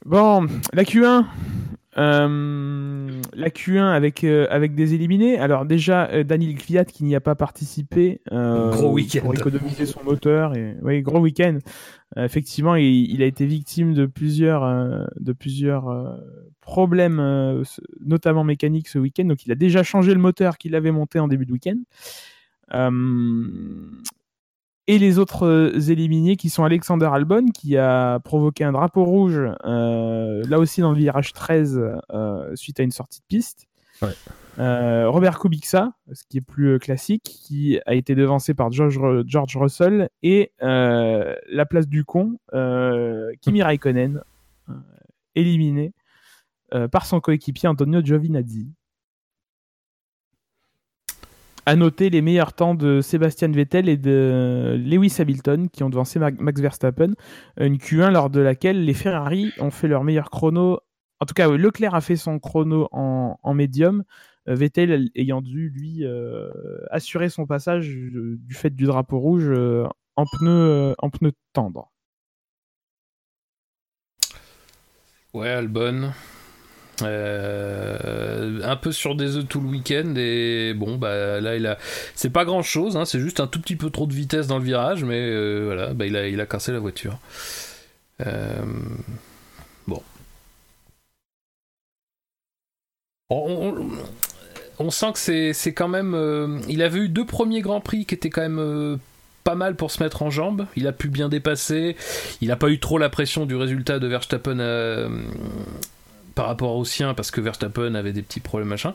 Bon, 0.06 0.46
la 0.72 0.84
Q1. 0.84 1.26
euh, 1.98 3.10
la 3.34 3.50
Q1 3.50 3.92
avec, 3.92 4.24
euh, 4.24 4.46
avec 4.52 4.76
des 4.76 4.94
éliminés. 4.94 5.40
Alors 5.40 5.66
déjà, 5.66 6.08
euh, 6.12 6.24
Daniel 6.24 6.54
Kvyat 6.54 6.86
qui 6.86 7.04
n'y 7.06 7.16
a 7.16 7.22
pas 7.22 7.34
participé. 7.34 8.22
Gros 8.30 8.92
week-end. 8.92 9.22
Pour 9.22 9.34
économiser 9.34 9.88
son 9.88 10.04
moteur. 10.04 10.56
Et, 10.56 10.76
oui, 10.84 11.02
gros 11.02 11.20
week-end. 11.20 11.58
Effectivement, 12.18 12.76
il, 12.76 13.12
il 13.12 13.24
a 13.24 13.26
été 13.26 13.48
victime 13.48 13.96
de 13.96 14.06
plusieurs, 14.06 14.64
de 15.20 15.34
plusieurs 15.34 16.22
problèmes, 16.62 17.64
notamment 18.06 18.44
mécaniques 18.44 18.90
ce 18.90 19.00
week-end. 19.00 19.26
Donc 19.26 19.48
il 19.48 19.52
a 19.52 19.56
déjà 19.56 19.82
changé 19.82 20.14
le 20.14 20.20
moteur 20.20 20.60
qu'il 20.60 20.76
avait 20.76 20.92
monté 20.92 21.18
en 21.20 21.28
début 21.28 21.48
de 21.48 21.52
week-end. 21.52 21.80
Et 24.88 25.00
les 25.00 25.18
autres 25.18 25.48
euh, 25.48 25.80
éliminés 25.90 26.36
qui 26.36 26.50
sont 26.50 26.64
Alexander 26.64 27.10
Albon 27.12 27.48
qui 27.48 27.76
a 27.76 28.20
provoqué 28.20 28.64
un 28.64 28.72
drapeau 28.72 29.04
rouge 29.04 29.40
euh, 29.66 30.44
là 30.48 30.60
aussi 30.60 30.82
dans 30.82 30.92
le 30.92 30.98
virage 30.98 31.34
13 31.34 31.82
euh, 32.12 32.56
suite 32.56 32.80
à 32.80 32.84
une 32.84 32.92
sortie 32.92 33.22
de 33.22 33.26
piste. 33.28 33.68
Ouais. 34.02 34.10
Euh, 34.60 35.10
Robert 35.10 35.40
Kubica, 35.40 35.94
ce 36.14 36.24
qui 36.30 36.38
est 36.38 36.42
plus 36.42 36.78
classique, 36.80 37.24
qui 37.24 37.80
a 37.86 37.96
été 37.96 38.14
devancé 38.14 38.54
par 38.54 38.72
George, 38.72 39.00
George 39.26 39.58
Russell 39.58 40.10
et 40.22 40.52
la 40.60 41.66
place 41.68 41.88
du 41.88 42.06
con, 42.06 42.38
Kimi 43.42 43.64
Raikkonen, 43.64 44.22
éliminé 45.34 45.94
par 46.92 47.06
son 47.06 47.20
coéquipier 47.20 47.68
Antonio 47.68 48.02
Giovinazzi. 48.04 48.70
À 51.68 51.76
noter 51.76 52.12
les 52.12 52.22
meilleurs 52.22 52.54
temps 52.54 52.76
de 52.76 53.02
Sébastien 53.02 53.48
Vettel 53.50 53.90
et 53.90 53.98
de 53.98 54.76
Lewis 54.78 55.16
Hamilton 55.18 55.68
qui 55.70 55.82
ont 55.84 55.90
devancé 55.90 56.20
Max 56.20 56.62
Verstappen. 56.62 57.14
Une 57.58 57.78
Q1 57.78 58.12
lors 58.12 58.30
de 58.30 58.40
laquelle 58.40 58.86
les 58.86 58.94
Ferrari 58.94 59.52
ont 59.60 59.72
fait 59.72 59.88
leur 59.88 60.04
meilleur 60.04 60.30
chrono. 60.30 60.80
En 61.20 61.26
tout 61.26 61.34
cas, 61.34 61.50
Leclerc 61.50 61.96
a 61.96 62.02
fait 62.02 62.18
son 62.18 62.38
chrono 62.38 62.88
en, 62.92 63.54
médium. 63.56 64.04
Vettel 64.46 65.10
ayant 65.16 65.42
dû, 65.42 65.70
lui, 65.70 66.06
assurer 66.92 67.30
son 67.30 67.48
passage 67.48 67.88
du 67.88 68.54
fait 68.54 68.70
du 68.70 68.86
drapeau 68.86 69.18
rouge 69.18 69.52
en 70.16 70.26
pneu, 70.26 70.94
en 71.00 71.10
tendre. 71.54 71.92
Ouais, 75.34 75.50
Albon. 75.50 76.14
Euh, 77.02 78.62
un 78.64 78.76
peu 78.78 78.94
sur 78.94 79.16
des 79.16 79.36
œufs 79.36 79.48
tout 79.48 79.60
le 79.60 79.68
week-end 79.68 80.14
et 80.16 80.74
bon 80.74 80.96
bah 80.96 81.42
là 81.42 81.58
il 81.58 81.66
a 81.68 81.78
c'est 82.16 82.30
pas 82.30 82.46
grand 82.46 82.62
chose 82.62 82.96
hein, 82.96 83.04
c'est 83.04 83.20
juste 83.20 83.42
un 83.42 83.48
tout 83.48 83.60
petit 83.60 83.76
peu 83.76 83.90
trop 83.90 84.08
de 84.08 84.14
vitesse 84.14 84.48
dans 84.48 84.60
le 84.60 84.64
virage 84.64 85.04
mais 85.04 85.20
euh, 85.20 85.64
voilà 85.66 85.94
bah, 85.94 86.06
il 86.06 86.16
a 86.16 86.28
il 86.30 86.40
a 86.40 86.46
cassé 86.46 86.72
la 86.72 86.80
voiture 86.80 87.20
euh, 88.26 88.64
bon 89.88 90.02
on, 93.30 94.90
sent 94.90 95.12
que 95.14 95.54
c'est 95.54 95.74
quand 95.74 95.90
même 95.90 96.62
il 96.70 96.82
avait 96.82 97.00
eu 97.00 97.10
deux 97.10 97.26
premiers 97.26 97.62
grands 97.62 97.82
prix 97.82 98.06
qui 98.06 98.16
étaient 98.16 98.30
quand 98.30 98.48
même 98.48 99.00
pas 99.46 99.56
mal 99.56 99.76
pour 99.76 99.92
se 99.92 100.04
mettre 100.04 100.24
en 100.24 100.30
jambe. 100.30 100.66
Il 100.76 100.88
a 100.88 100.92
pu 100.92 101.08
bien 101.08 101.30
dépasser. 101.30 101.96
Il 102.42 102.50
n'a 102.50 102.58
pas 102.58 102.70
eu 102.70 102.80
trop 102.80 102.98
la 102.98 103.10
pression 103.10 103.46
du 103.46 103.56
résultat 103.56 104.00
de 104.00 104.08
Verstappen 104.08 104.60
euh, 104.60 105.08
par 106.36 106.48
rapport 106.48 106.76
au 106.76 106.86
sien 106.86 107.14
parce 107.14 107.32
que 107.32 107.42
Verstappen 107.42 107.96
avait 107.96 108.14
des 108.14 108.22
petits 108.22 108.40
problèmes 108.40 108.70
machin. 108.70 108.94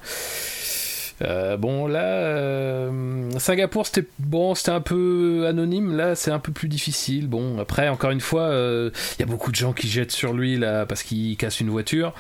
Euh, 1.23 1.59
bon 1.59 1.87
là, 1.87 2.03
euh, 2.03 3.31
Singapour 3.39 3.85
c'était 3.85 4.07
bon, 4.19 4.55
c'était 4.55 4.71
un 4.71 4.81
peu 4.81 5.47
anonyme. 5.47 5.95
Là, 5.95 6.15
c'est 6.15 6.31
un 6.31 6.39
peu 6.39 6.53
plus 6.53 6.69
difficile. 6.69 7.29
Bon, 7.29 7.59
après 7.59 7.89
encore 7.89 8.11
une 8.11 8.21
fois, 8.21 8.51
il 8.53 9.21
y 9.21 9.23
a 9.23 9.27
beaucoup 9.27 9.51
de 9.51 9.57
gens 9.57 9.73
qui 9.73 9.89
jettent 9.89 10.13
sur 10.13 10.33
lui 10.33 10.57
là 10.57 10.87
parce 10.87 11.03
qu'il 11.03 11.37
casse 11.37 11.61
une 11.61 11.71
voiture. 11.71 12.15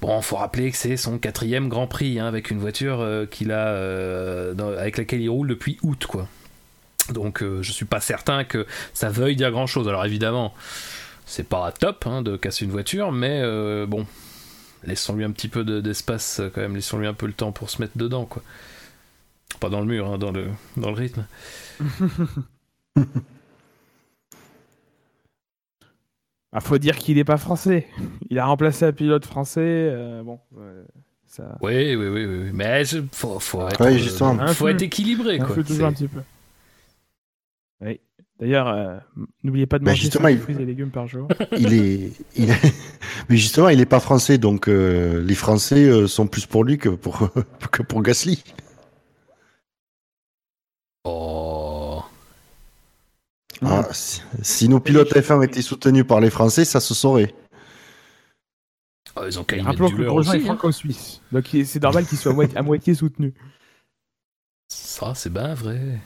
Bon, 0.00 0.20
faut 0.22 0.36
rappeler 0.36 0.70
que 0.70 0.76
c'est 0.76 0.96
son 0.96 1.18
quatrième 1.18 1.68
Grand 1.68 1.86
Prix 1.86 2.18
hein, 2.18 2.26
avec 2.26 2.50
une 2.50 2.58
voiture 2.58 3.06
qu'il 3.30 3.52
a 3.52 3.74
avec 4.78 4.96
laquelle 4.96 5.20
il 5.20 5.28
roule 5.28 5.48
depuis 5.48 5.78
août 5.82 6.06
quoi. 6.06 6.28
Donc 7.12 7.42
euh, 7.42 7.62
je 7.62 7.72
suis 7.72 7.84
pas 7.84 8.00
certain 8.00 8.44
que 8.44 8.66
ça 8.94 9.08
veuille 9.08 9.36
dire 9.36 9.50
grand 9.50 9.66
chose. 9.66 9.88
Alors 9.88 10.04
évidemment, 10.04 10.54
c'est 11.24 11.48
pas 11.48 11.72
top 11.72 12.06
hein, 12.06 12.22
de 12.22 12.36
casser 12.36 12.64
une 12.64 12.70
voiture, 12.70 13.12
mais 13.12 13.40
euh, 13.42 13.86
bon, 13.86 14.06
laissons-lui 14.86 15.24
un 15.24 15.30
petit 15.30 15.48
peu 15.48 15.64
d'espace 15.82 16.40
quand 16.54 16.60
même, 16.60 16.74
laissons-lui 16.74 17.06
un 17.06 17.14
peu 17.14 17.26
le 17.26 17.32
temps 17.32 17.52
pour 17.52 17.70
se 17.70 17.80
mettre 17.82 17.96
dedans, 17.98 18.24
quoi. 18.24 18.42
Pas 19.60 19.68
dans 19.68 19.80
le 19.80 19.86
mur, 19.86 20.10
hein, 20.10 20.18
dans, 20.18 20.32
le, 20.32 20.48
dans 20.76 20.90
le 20.90 20.96
rythme. 20.96 21.24
ah, 26.52 26.60
faut 26.60 26.78
dire 26.78 26.96
qu'il 26.96 27.18
est 27.18 27.24
pas 27.24 27.38
français. 27.38 27.86
Il 28.28 28.38
a 28.38 28.46
remplacé 28.46 28.84
un 28.84 28.92
pilote 28.92 29.24
français. 29.24 29.60
Euh, 29.62 30.22
bon, 30.22 30.40
ça. 31.26 31.56
Oui, 31.60 31.94
oui, 31.94 32.08
oui, 32.08 32.26
oui. 32.26 32.50
Mais 32.52 32.82
il 32.82 33.08
faut, 33.12 33.38
faut, 33.38 33.66
être, 33.68 34.52
faut 34.52 34.68
être 34.68 34.82
équilibré, 34.82 35.38
quoi. 35.38 35.54
toujours 35.62 35.86
un 35.86 35.92
petit 35.92 36.08
peu. 36.08 36.20
Oui. 37.80 38.00
D'ailleurs, 38.38 38.68
euh, 38.68 38.98
n'oubliez 39.42 39.66
pas 39.66 39.78
de 39.78 39.84
bah, 39.84 39.92
manger 39.92 40.10
des 40.10 40.36
fruits 40.36 40.56
et 40.60 40.66
légumes 40.66 40.90
par 40.90 41.06
jour. 41.06 41.28
Il 41.58 41.72
est, 41.72 42.12
mais 43.28 43.36
justement, 43.36 43.70
il 43.70 43.78
n'est 43.78 43.86
pas 43.86 44.00
français, 44.00 44.36
donc 44.36 44.68
euh, 44.68 45.22
les 45.22 45.34
Français 45.34 45.84
euh, 45.84 46.06
sont 46.06 46.26
plus 46.26 46.44
pour 46.44 46.62
lui 46.62 46.76
que 46.76 46.90
pour 46.90 47.30
que 47.72 47.82
pour 47.82 48.02
Gasly. 48.02 48.44
Oh. 51.04 52.02
Ah, 53.62 53.88
si, 54.42 54.68
nos 54.68 54.80
pilotes 54.80 55.14
F1 55.14 55.42
étaient 55.42 55.62
soutenus 55.62 56.06
par 56.06 56.20
les 56.20 56.28
Français, 56.28 56.66
ça 56.66 56.80
se 56.80 56.92
saurait. 56.92 57.34
Oh, 59.16 59.22
ils 59.26 59.38
ont 59.38 59.46
Rappelons 59.62 59.90
que 59.90 60.02
Grosjean 60.02 60.34
est 60.34 60.42
hein. 60.42 60.44
franco-suisse, 60.44 61.22
donc 61.32 61.48
c'est 61.64 61.82
normal 61.82 62.04
qu'il 62.04 62.18
soit 62.18 62.34
à 62.54 62.62
moitié 62.62 62.92
soutenu. 62.94 63.32
Ça, 64.68 65.14
c'est 65.14 65.32
bien 65.32 65.54
vrai. 65.54 66.00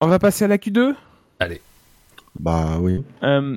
On 0.00 0.08
va 0.08 0.18
passer 0.18 0.44
à 0.44 0.48
la 0.48 0.58
Q2 0.58 0.94
Allez. 1.38 1.60
Bah 2.38 2.78
oui. 2.80 3.04
Euh, 3.22 3.56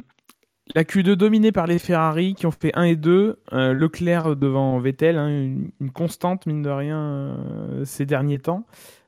la 0.76 0.84
Q2 0.84 1.14
dominée 1.14 1.52
par 1.52 1.66
les 1.66 1.80
Ferrari 1.80 2.36
qui 2.36 2.46
ont 2.46 2.52
fait 2.52 2.72
1 2.76 2.84
et 2.84 2.96
2. 2.96 3.40
Euh, 3.54 3.74
Leclerc 3.74 4.36
devant 4.36 4.78
Vettel, 4.80 5.18
hein, 5.18 5.28
une, 5.28 5.92
constante 5.92 6.46
mine 6.46 6.62
de 6.62 6.70
rien 6.70 7.00
euh, 7.00 7.86
ces 7.86 8.06
derniers 8.06 8.38
temps. 8.40 8.66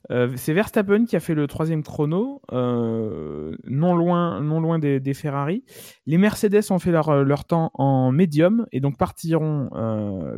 c'est 0.09 0.53
Verstappen 0.53 1.05
qui 1.05 1.15
a 1.15 1.19
fait 1.19 1.35
le 1.35 1.45
troisième 1.47 1.83
chrono, 1.83 2.41
non 2.51 3.95
loin, 3.95 4.41
non 4.41 4.59
loin 4.59 4.79
des, 4.79 5.13
Ferrari. 5.13 5.63
Les 6.07 6.17
Mercedes 6.17 6.71
ont 6.71 6.79
fait 6.79 6.91
leur, 6.91 7.23
leur 7.23 7.45
temps 7.45 7.71
en 7.75 8.11
médium 8.11 8.65
et 8.71 8.79
donc 8.79 8.97
partiront, 8.97 9.69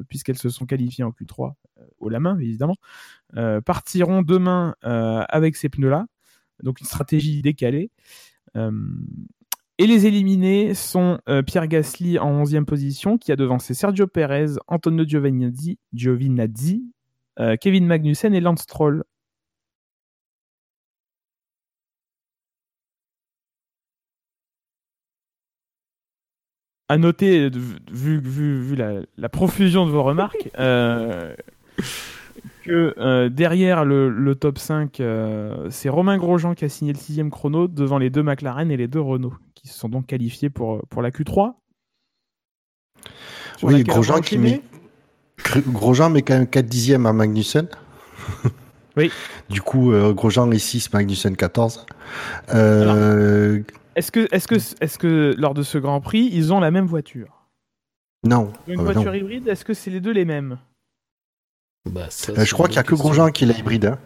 puisqu'elles 0.10 0.40
se 0.40 0.50
sont 0.50 0.66
qualifiées 0.66 1.04
en 1.04 1.12
Q3, 1.12 1.54
au 2.00 2.10
la 2.10 2.20
main 2.20 2.38
évidemment, 2.40 2.76
euh, 2.82 3.19
partiront 3.66 4.22
demain 4.22 4.76
euh, 4.86 5.24
avec 5.30 5.56
ces 5.56 5.70
pneus-là. 5.70 6.06
Donc 6.64 6.80
une 6.82 6.88
stratégie 6.88 7.42
décalée. 7.42 7.92
Euh, 8.58 8.72
et 9.78 9.88
les 9.88 10.08
éliminés 10.08 10.74
sont 10.74 11.20
Pierre 11.48 11.68
Gasly 11.68 12.20
en 12.20 12.44
11e 12.44 12.66
position, 12.66 13.18
qui 13.18 13.32
a 13.32 13.38
devancé 13.38 13.74
Sergio 13.74 14.08
Perez, 14.08 14.58
Antonio 14.68 15.06
Giovinazzi, 15.08 15.80
Giovinazzi 15.94 16.84
Kevin 17.62 17.86
Magnussen 17.88 18.34
et 18.34 18.42
Lance 18.42 18.64
Stroll. 18.64 19.06
À 26.90 26.98
noter, 26.98 27.50
vu, 27.50 28.20
vu, 28.20 28.76
la, 28.76 29.30
profusion 29.30 29.86
de 29.86 29.92
vos 29.92 30.04
remarques, 30.04 30.50
que 32.70 32.94
euh, 33.00 33.30
derrière 33.30 33.84
le, 33.84 34.34
top 34.36 34.60
5, 34.60 35.00
euh, 35.00 35.68
c'est 35.72 35.90
Romain 35.90 36.18
Grosjean 36.18 36.54
qui 36.54 36.66
a 36.66 36.70
signé 36.70 36.94
le 36.94 37.00
sixième 37.00 37.32
chrono 37.32 37.68
devant 37.68 37.98
les 37.98 38.12
deux 38.12 38.22
McLaren 38.22 38.70
et 38.70 38.78
les 38.78 38.88
deux 38.88 39.00
Renault, 39.00 39.34
qui 39.56 39.68
se 39.68 39.78
sont 39.78 39.90
donc 39.90 40.06
qualifiés 40.06 40.52
pour, 40.52 40.86
pour 40.90 41.02
la 41.02 41.10
Q3. 41.10 41.54
oui, 43.64 43.84
Grosjean 43.84 44.22
qui 44.22 44.38
met... 44.38 44.62
Grosjean 45.68 46.12
met 46.12 46.22
quand 46.22 46.36
même 46.36 46.48
4 46.48 46.66
dixièmes 46.66 47.06
à 47.06 47.14
Magnussen. 47.14 47.68
oui. 48.98 49.12
Du 49.50 49.62
coup, 49.62 49.92
euh, 49.92 50.14
Grosjean 50.14 50.52
est 50.52 50.60
6, 50.60 50.94
Magnussen 50.94 51.36
14. 51.36 51.88
Est-ce 52.50 54.12
que, 54.12 54.28
est 54.32 54.48
que, 54.48 54.56
est 54.56 54.98
que 54.98 55.34
lors 55.38 55.56
de 55.56 55.64
ce 55.64 55.78
Grand 55.80 56.02
Prix, 56.02 56.30
ils 56.32 56.54
ont 56.54 56.60
la 56.60 56.70
même 56.70 56.86
voiture? 56.86 57.48
Non. 58.24 58.52
Une 58.68 58.82
voiture 58.82 59.16
hybride, 59.16 59.48
est-ce 59.48 59.66
que 59.66 59.74
c'est 59.74 59.90
les 59.90 60.02
deux 60.02 60.12
les 60.12 60.26
mêmes? 60.26 60.60
Bah, 61.86 62.10
euh, 62.30 62.46
je 62.46 62.54
crois 62.54 62.68
qu'il 62.68 62.76
n'y 62.76 62.80
a 62.80 62.84
que 62.84 62.96
Grosjean 62.96 63.32
qui 63.32 63.46
l'a 63.46 63.58
hybride. 63.58 63.86
Hein. 63.86 64.00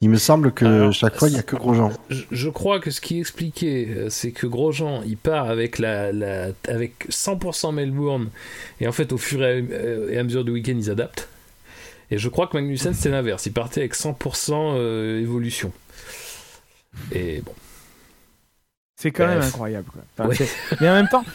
Il 0.00 0.10
me 0.10 0.18
semble 0.18 0.52
que 0.52 0.90
chaque 0.90 1.16
fois, 1.16 1.28
il 1.28 1.32
n'y 1.32 1.38
a 1.38 1.42
que 1.42 1.56
Grosjean. 1.56 1.90
Je, 2.30 2.48
crois 2.50 2.78
que 2.78 2.90
ce 2.90 3.00
qui 3.00 3.16
est 3.16 3.20
expliqué, 3.20 3.88
euh, 3.88 4.10
c'est 4.10 4.32
que 4.32 4.46
Grosjean, 4.46 5.02
il 5.06 5.16
part 5.16 5.48
avec, 5.48 5.78
la, 5.78 6.10
avec 6.68 7.08
100% 7.08 7.72
Melbourne, 7.72 8.28
et 8.80 8.88
en 8.88 8.92
fait, 8.92 9.12
au 9.12 9.18
fur 9.18 9.42
et 9.44 10.18
à, 10.18 10.22
mesure 10.22 10.44
du 10.44 10.50
week-end, 10.50 10.74
ils 10.76 10.90
adaptent. 10.90 11.28
Et 12.10 12.18
je 12.18 12.28
crois 12.28 12.46
que 12.46 12.56
Magnussen, 12.56 12.92
c'est 12.92 13.08
l'inverse. 13.08 13.46
Il 13.46 13.52
partait 13.52 13.80
avec 13.80 13.94
100% 13.94 14.52
euh, 14.52 15.20
évolution. 15.20 15.72
Et 17.12 17.40
bon. 17.40 17.54
C'est 18.96 19.10
quand 19.10 19.26
même 19.26 19.40
incroyable. 19.40 19.88
Mais 20.80 20.88
en 20.88 20.94
même 20.94 21.08
temps. 21.08 21.24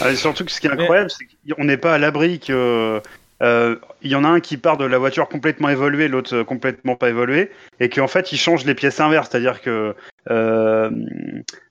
Ah, 0.00 0.14
surtout 0.14 0.44
que 0.44 0.50
ce 0.50 0.60
qui 0.60 0.66
est 0.66 0.70
incroyable, 0.70 1.10
c'est 1.10 1.54
qu'on 1.54 1.64
n'est 1.64 1.76
pas 1.76 1.94
à 1.94 1.98
l'abri 1.98 2.40
que 2.40 2.52
euh, 2.52 3.00
il 3.40 4.10
y 4.10 4.14
en 4.14 4.24
a 4.24 4.28
un 4.28 4.40
qui 4.40 4.56
part 4.56 4.76
de 4.76 4.84
la 4.84 4.98
voiture 4.98 5.28
complètement 5.28 5.68
évoluée, 5.68 6.08
l'autre 6.08 6.36
euh, 6.36 6.44
complètement 6.44 6.96
pas 6.96 7.08
évoluée, 7.08 7.50
et 7.80 7.88
qu'en 7.88 8.08
fait 8.08 8.32
il 8.32 8.38
change 8.38 8.64
les 8.64 8.74
pièces 8.74 9.00
inverses, 9.00 9.28
c'est-à-dire 9.30 9.60
que 9.60 9.94
euh, 10.30 10.90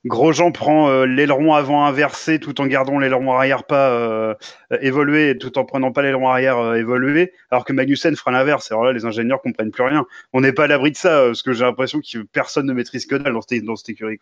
Grosjean 0.04 0.52
prend 0.52 0.88
euh, 0.88 1.06
l'aileron 1.06 1.54
avant 1.54 1.84
inversé 1.86 2.38
tout 2.38 2.60
en 2.60 2.66
gardant 2.66 2.98
l'aileron 2.98 3.32
arrière 3.32 3.64
pas 3.64 4.36
évolué, 4.80 5.36
tout 5.38 5.58
en 5.58 5.64
prenant 5.64 5.92
pas 5.92 6.02
l'aileron 6.02 6.28
arrière 6.28 6.74
évolué, 6.74 7.32
alors 7.50 7.64
que 7.64 7.72
Magnussen 7.72 8.16
fera 8.16 8.30
l'inverse. 8.30 8.70
Alors 8.70 8.84
là, 8.84 8.92
les 8.92 9.04
ingénieurs 9.04 9.42
comprennent 9.42 9.70
plus 9.70 9.84
rien. 9.84 10.06
On 10.32 10.40
n'est 10.40 10.52
pas 10.52 10.64
à 10.64 10.66
l'abri 10.66 10.92
de 10.92 10.96
ça, 10.96 11.26
parce 11.26 11.42
que 11.42 11.52
j'ai 11.52 11.64
l'impression 11.64 12.00
que 12.00 12.18
personne 12.32 12.66
ne 12.66 12.72
maîtrise 12.72 13.06
que 13.06 13.16
dalle 13.16 13.32
dans 13.32 13.76
cette, 13.76 13.88
écurie. 13.88 14.18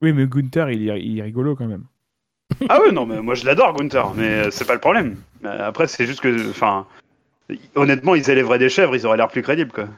Oui, 0.00 0.12
mais 0.12 0.26
Gunther, 0.26 0.70
il 0.70 1.18
est 1.18 1.22
rigolo 1.22 1.54
quand 1.54 1.66
même 1.66 1.84
ah 2.68 2.80
ouais, 2.80 2.92
non, 2.92 3.06
mais 3.06 3.20
moi 3.20 3.34
je 3.34 3.44
l'adore, 3.44 3.74
Gunther, 3.74 4.12
mais 4.14 4.50
c'est 4.50 4.66
pas 4.66 4.74
le 4.74 4.80
problème. 4.80 5.16
Après, 5.44 5.86
c'est 5.86 6.06
juste 6.06 6.20
que, 6.20 6.50
enfin, 6.50 6.86
honnêtement, 7.74 8.14
ils 8.14 8.30
élèveraient 8.30 8.58
des 8.58 8.68
chèvres, 8.68 8.94
ils 8.94 9.06
auraient 9.06 9.16
l'air 9.16 9.28
plus 9.28 9.42
crédibles, 9.42 9.72
quoi. 9.72 9.88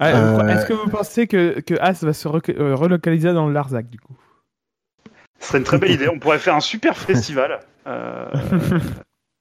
Euh, 0.00 0.48
est-ce 0.48 0.66
que 0.66 0.72
vous 0.72 0.88
pensez 0.88 1.26
que, 1.28 1.60
que 1.60 1.74
As 1.80 2.02
va 2.02 2.12
se 2.12 2.26
euh, 2.26 2.74
relocaliser 2.74 3.32
dans 3.32 3.46
le 3.46 3.52
Larzac, 3.52 3.88
du 3.88 4.00
coup? 4.00 4.16
Ce 5.38 5.48
serait 5.48 5.58
une 5.58 5.64
très 5.64 5.78
belle 5.78 5.92
idée. 5.92 6.08
On 6.08 6.18
pourrait 6.18 6.38
faire 6.38 6.56
un 6.56 6.60
super 6.60 6.96
festival. 6.96 7.60
Euh, 7.86 8.28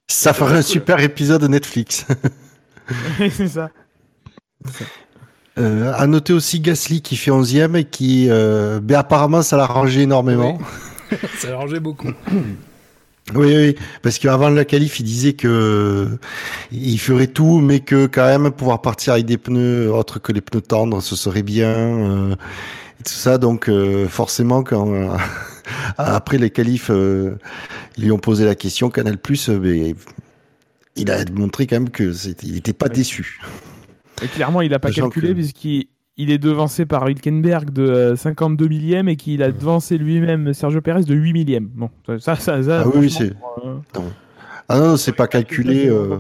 Ça 0.08 0.34
ferait 0.34 0.58
un 0.58 0.62
super 0.62 1.00
épisode 1.00 1.42
de 1.42 1.48
Netflix. 1.48 2.06
c'est 3.18 3.48
ça. 3.48 3.70
Euh, 5.58 5.92
à 5.96 6.08
noter 6.08 6.34
aussi 6.34 6.62
Gasly 6.62 7.02
qui 7.02 7.18
fait 7.18 7.32
11ème 7.32 7.76
et 7.76 7.84
qui, 7.84 8.28
euh, 8.30 8.80
ben, 8.82 8.98
apparemment, 8.98 9.42
ça 9.42 9.58
l'a 9.58 9.66
rangé 9.66 10.02
énormément. 10.02 10.58
Ça 11.40 11.50
a 11.50 11.54
arrangé 11.56 11.82
beaucoup. 11.82 12.12
Oui, 13.36 13.56
oui, 13.56 13.76
parce 14.02 14.20
qu'avant 14.20 14.50
la 14.50 14.66
qualif, 14.66 15.00
il 15.00 15.04
disait 15.04 15.34
que 15.34 16.18
il 16.72 16.98
ferait 16.98 17.28
tout, 17.28 17.60
mais 17.60 17.80
que 17.80 18.08
quand 18.08 18.26
même 18.26 18.52
pouvoir 18.52 18.82
partir 18.82 19.14
avec 19.14 19.26
des 19.26 19.38
pneus 19.38 19.90
autres 19.94 20.20
que 20.20 20.34
les 20.34 20.42
pneus 20.42 20.62
tendres, 20.62 21.02
ce 21.02 21.16
serait 21.16 21.44
bien. 21.44 21.70
euh, 21.70 22.36
et 23.00 23.04
tout 23.04 23.14
ça, 23.14 23.38
donc 23.38 23.70
euh, 23.70 24.08
forcément, 24.08 24.64
quand 24.64 24.92
euh, 24.92 25.16
après 25.98 26.40
les 26.40 26.50
qualifs, 26.50 26.90
ils 26.90 28.04
lui 28.04 28.12
ont 28.12 28.18
posé 28.20 28.44
la 28.44 28.56
question, 28.56 28.90
Canal 28.90 29.18
Plus, 29.18 29.48
mais 29.50 29.96
il 30.98 31.12
a 31.12 31.24
montré 31.32 31.68
quand 31.68 31.76
même 31.78 31.90
que 31.90 32.12
il 32.44 32.54
n'était 32.54 32.74
pas 32.74 32.90
déçu. 32.90 33.40
Et 34.24 34.28
clairement, 34.28 34.62
il 34.62 34.74
a 34.74 34.80
pas 34.80 34.90
Sachant 34.90 35.10
calculé 35.10 35.30
que- 35.30 35.34
puisqu'il 35.34 35.88
il 36.18 36.30
est 36.30 36.38
devancé 36.38 36.86
par 36.86 37.08
Hülkenberg 37.08 37.72
de 37.72 37.84
euh, 37.84 38.16
52 38.16 38.68
millième 38.68 39.08
et 39.10 39.16
qu'il 39.16 39.42
a 39.44 39.52
devancé 39.52 39.98
lui-même 39.98 40.54
Sergio 40.54 40.82
Perez 40.82 41.04
de 41.04 41.16
8 41.16 41.34
millième. 41.34 41.70
Bon, 41.74 41.90
ça, 42.20 42.36
ça, 42.36 42.62
ça. 42.62 42.82
Ah 42.86 42.88
oui, 42.94 43.10
franchement, 43.10 43.36
euh, 43.66 44.00
Ah 44.70 44.80
non, 44.80 44.98
c'est 44.98 45.14
pas 45.14 45.28
calculé. 45.28 45.88
euh, 45.88 46.18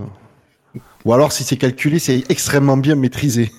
Ou 1.06 1.14
alors, 1.14 1.32
si 1.32 1.44
c'est 1.44 1.58
calculé, 1.58 2.00
c'est 2.00 2.24
extrêmement 2.30 2.78
bien 2.78 2.96
maîtrisé. 2.96 3.52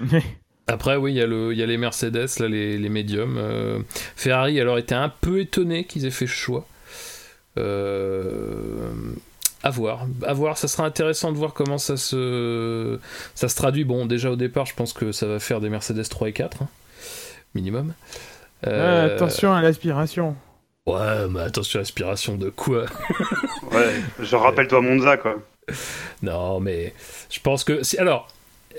Après, 0.68 0.96
oui, 0.96 1.12
il 1.12 1.16
y, 1.16 1.20
a 1.20 1.26
le- 1.26 1.52
il 1.52 1.58
y 1.58 1.62
a 1.62 1.66
les 1.66 1.76
Mercedes, 1.76 2.28
là, 2.38 2.48
les, 2.48 2.78
les 2.78 2.88
médiums. 2.88 3.36
Euh, 3.36 3.80
Ferrari, 4.16 4.60
alors, 4.60 4.78
était 4.78 4.94
un 4.94 5.08
peu 5.20 5.40
étonné 5.40 5.84
qu'ils 5.84 6.06
aient 6.06 6.10
fait 6.10 6.26
ce 6.26 6.32
choix. 6.32 6.66
Euh, 7.58 8.90
à 9.62 9.70
voir. 9.70 10.06
À 10.26 10.32
voir, 10.32 10.58
ça 10.58 10.68
sera 10.68 10.84
intéressant 10.84 11.32
de 11.32 11.36
voir 11.38 11.52
comment 11.54 11.78
ça 11.78 11.96
se, 11.96 12.98
ça 13.34 13.48
se 13.48 13.56
traduit. 13.56 13.84
Bon, 13.84 14.06
déjà 14.06 14.30
au 14.30 14.36
départ, 14.36 14.66
je 14.66 14.74
pense 14.74 14.92
que 14.92 15.12
ça 15.12 15.26
va 15.26 15.38
faire 15.38 15.60
des 15.60 15.68
Mercedes 15.68 16.08
3 16.08 16.28
et 16.28 16.32
4, 16.32 16.62
hein, 16.62 16.68
minimum. 17.54 17.94
Euh, 18.66 19.08
Ah, 19.08 19.14
attention 19.14 19.52
à 19.52 19.62
l'aspiration. 19.62 20.36
Ouais, 20.86 21.28
mais 21.30 21.40
attention, 21.40 21.80
aspiration 21.80 22.36
de 22.36 22.50
quoi? 22.50 22.86
Ouais, 23.72 23.92
je 24.20 24.34
rappelle-toi 24.36 24.80
Monza, 24.80 25.16
quoi. 25.16 25.36
Non, 26.22 26.58
mais 26.60 26.92
je 27.30 27.38
pense 27.40 27.62
que. 27.64 27.82
si- 27.84 27.98
Alors, 27.98 28.28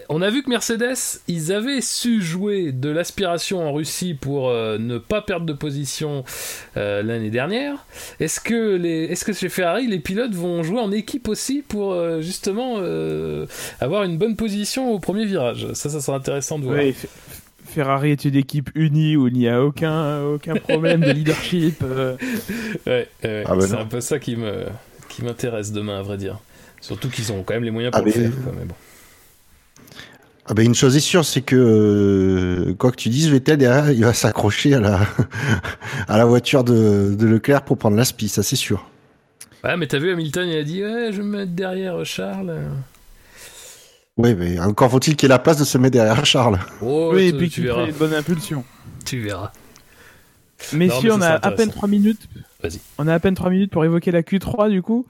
on 0.10 0.22
a 0.22 0.30
vu 0.30 0.44
que 0.44 0.50
Mercedes, 0.50 0.96
ils 1.28 1.52
avaient 1.54 1.82
su 1.82 2.22
jouer 2.22 2.72
de 2.72 2.90
l'aspiration 2.90 3.60
en 3.68 3.72
Russie 3.74 4.14
pour 4.14 4.50
euh, 4.50 4.78
ne 4.78 4.98
pas 4.98 5.22
perdre 5.22 5.46
de 5.46 5.54
position 5.54 6.24
euh, 6.78 7.02
l'année 7.04 7.30
dernière. 7.30 7.86
Est-ce 8.20 8.40
que, 8.40 8.76
les... 8.76 9.06
Est-ce 9.06 9.26
que 9.26 9.34
chez 9.34 9.50
Ferrari, 9.50 9.88
les 9.88 10.00
pilotes 10.00 10.34
vont 10.34 10.64
jouer 10.64 10.80
en 10.80 10.92
équipe 10.92 11.28
aussi 11.28 11.64
pour 11.68 11.94
euh, 11.94 12.22
justement 12.22 12.76
euh, 12.80 13.46
avoir 13.80 14.04
une 14.04 14.18
bonne 14.18 14.36
position 14.36 14.92
au 14.92 15.00
premier 15.00 15.26
virage? 15.26 15.68
Ça, 15.74 15.90
ça 15.90 16.02
sera 16.02 16.18
intéressant 16.18 16.60
de 16.60 16.66
voir. 16.66 16.78
Oui, 16.78 16.96
Ferrari 17.66 18.12
est 18.12 18.26
une 18.26 18.36
équipe 18.36 18.70
unie 18.76 19.16
où 19.16 19.28
il 19.28 19.34
n'y 19.34 19.48
a 19.48 19.64
aucun, 19.64 20.22
aucun 20.24 20.56
problème 20.56 21.02
de 21.02 21.12
leadership. 21.12 21.82
euh. 21.84 22.16
Ouais, 22.86 23.08
ouais, 23.24 23.44
Ah 23.48 23.56
bah 23.56 23.62
c'est 23.62 23.74
non. 23.74 23.80
un 23.80 23.86
peu 23.86 24.02
ça 24.02 24.20
qui 24.20 24.36
me 24.36 24.66
qui 25.10 25.24
m'intéresse 25.24 25.72
demain, 25.72 26.00
à 26.00 26.02
vrai 26.02 26.18
dire. 26.18 26.40
Surtout 26.82 27.10
qu'ils 27.10 27.32
ont 27.32 27.44
quand 27.44 27.54
même 27.54 27.64
les 27.64 27.72
moyens 27.72 27.92
pour 27.92 28.02
Ah 28.02 28.06
le 28.06 28.12
faire. 28.12 28.32
quoi, 28.44 28.52
mais 28.60 28.66
bon. 28.66 28.76
Ah 30.46 30.54
ben 30.54 30.66
une 30.66 30.76
chose 30.76 30.96
est 30.98 31.00
sûre, 31.00 31.24
c'est 31.24 31.42
que 31.42 31.56
euh, 31.56 32.74
quoi 32.74 32.92
que 32.92 32.98
tu 32.98 33.08
dises, 33.10 33.30
Vettel 33.30 33.58
derrière, 33.58 33.92
il 33.92 34.04
va 34.04 34.14
s'accrocher 34.14 34.74
à 34.74 34.80
la 34.82 35.00
à 36.10 36.18
la 36.18 36.26
voiture 36.26 36.64
de, 36.66 37.16
de 37.18 37.26
Leclerc 37.26 37.64
pour 37.64 37.78
prendre 37.78 37.96
l'aspi, 37.96 38.28
ça 38.28 38.44
c'est 38.44 38.58
sûr. 38.58 38.86
Ouais, 39.64 39.78
mais 39.78 39.88
t'as 39.88 40.00
vu 40.00 40.12
Hamilton, 40.12 40.50
il 40.50 40.58
a 40.58 40.64
dit 40.64 40.84
ouais, 40.84 41.12
je 41.14 41.18
vais 41.18 41.24
me 41.24 41.38
mettre 41.38 41.54
derrière 41.54 42.04
Charles. 42.06 42.54
Oui, 44.18 44.36
mais 44.36 44.60
encore 44.60 44.92
faut-il 44.92 45.16
qu'il 45.16 45.28
ait 45.28 45.30
la 45.30 45.40
place 45.40 45.58
de 45.58 45.64
se 45.64 45.78
mettre 45.78 45.94
derrière 45.94 46.26
Charles. 46.26 46.60
Oh, 46.82 47.12
oui, 47.14 47.28
et 47.28 47.32
tu- 47.32 47.38
puis 47.38 47.50
tu 47.50 47.62
verras. 47.64 47.86
une 47.86 47.94
bonne 47.94 48.14
impulsion. 48.14 48.64
Tu 49.06 49.20
verras. 49.22 49.52
Messieurs, 50.74 51.10
mais 51.10 51.12
on 51.16 51.22
a 51.22 51.28
à 51.30 51.40
peine 51.40 51.52
intéressant. 51.54 51.72
3 51.72 51.90
minutes. 51.90 52.30
Vas-y. 52.62 52.80
On 52.98 53.08
a 53.08 53.14
à 53.14 53.20
peine 53.20 53.34
3 53.34 53.50
minutes 53.50 53.72
pour 53.72 53.84
évoquer 53.86 54.12
la 54.12 54.22
Q3 54.22 54.70
du 54.70 54.82
coup. 54.82 55.06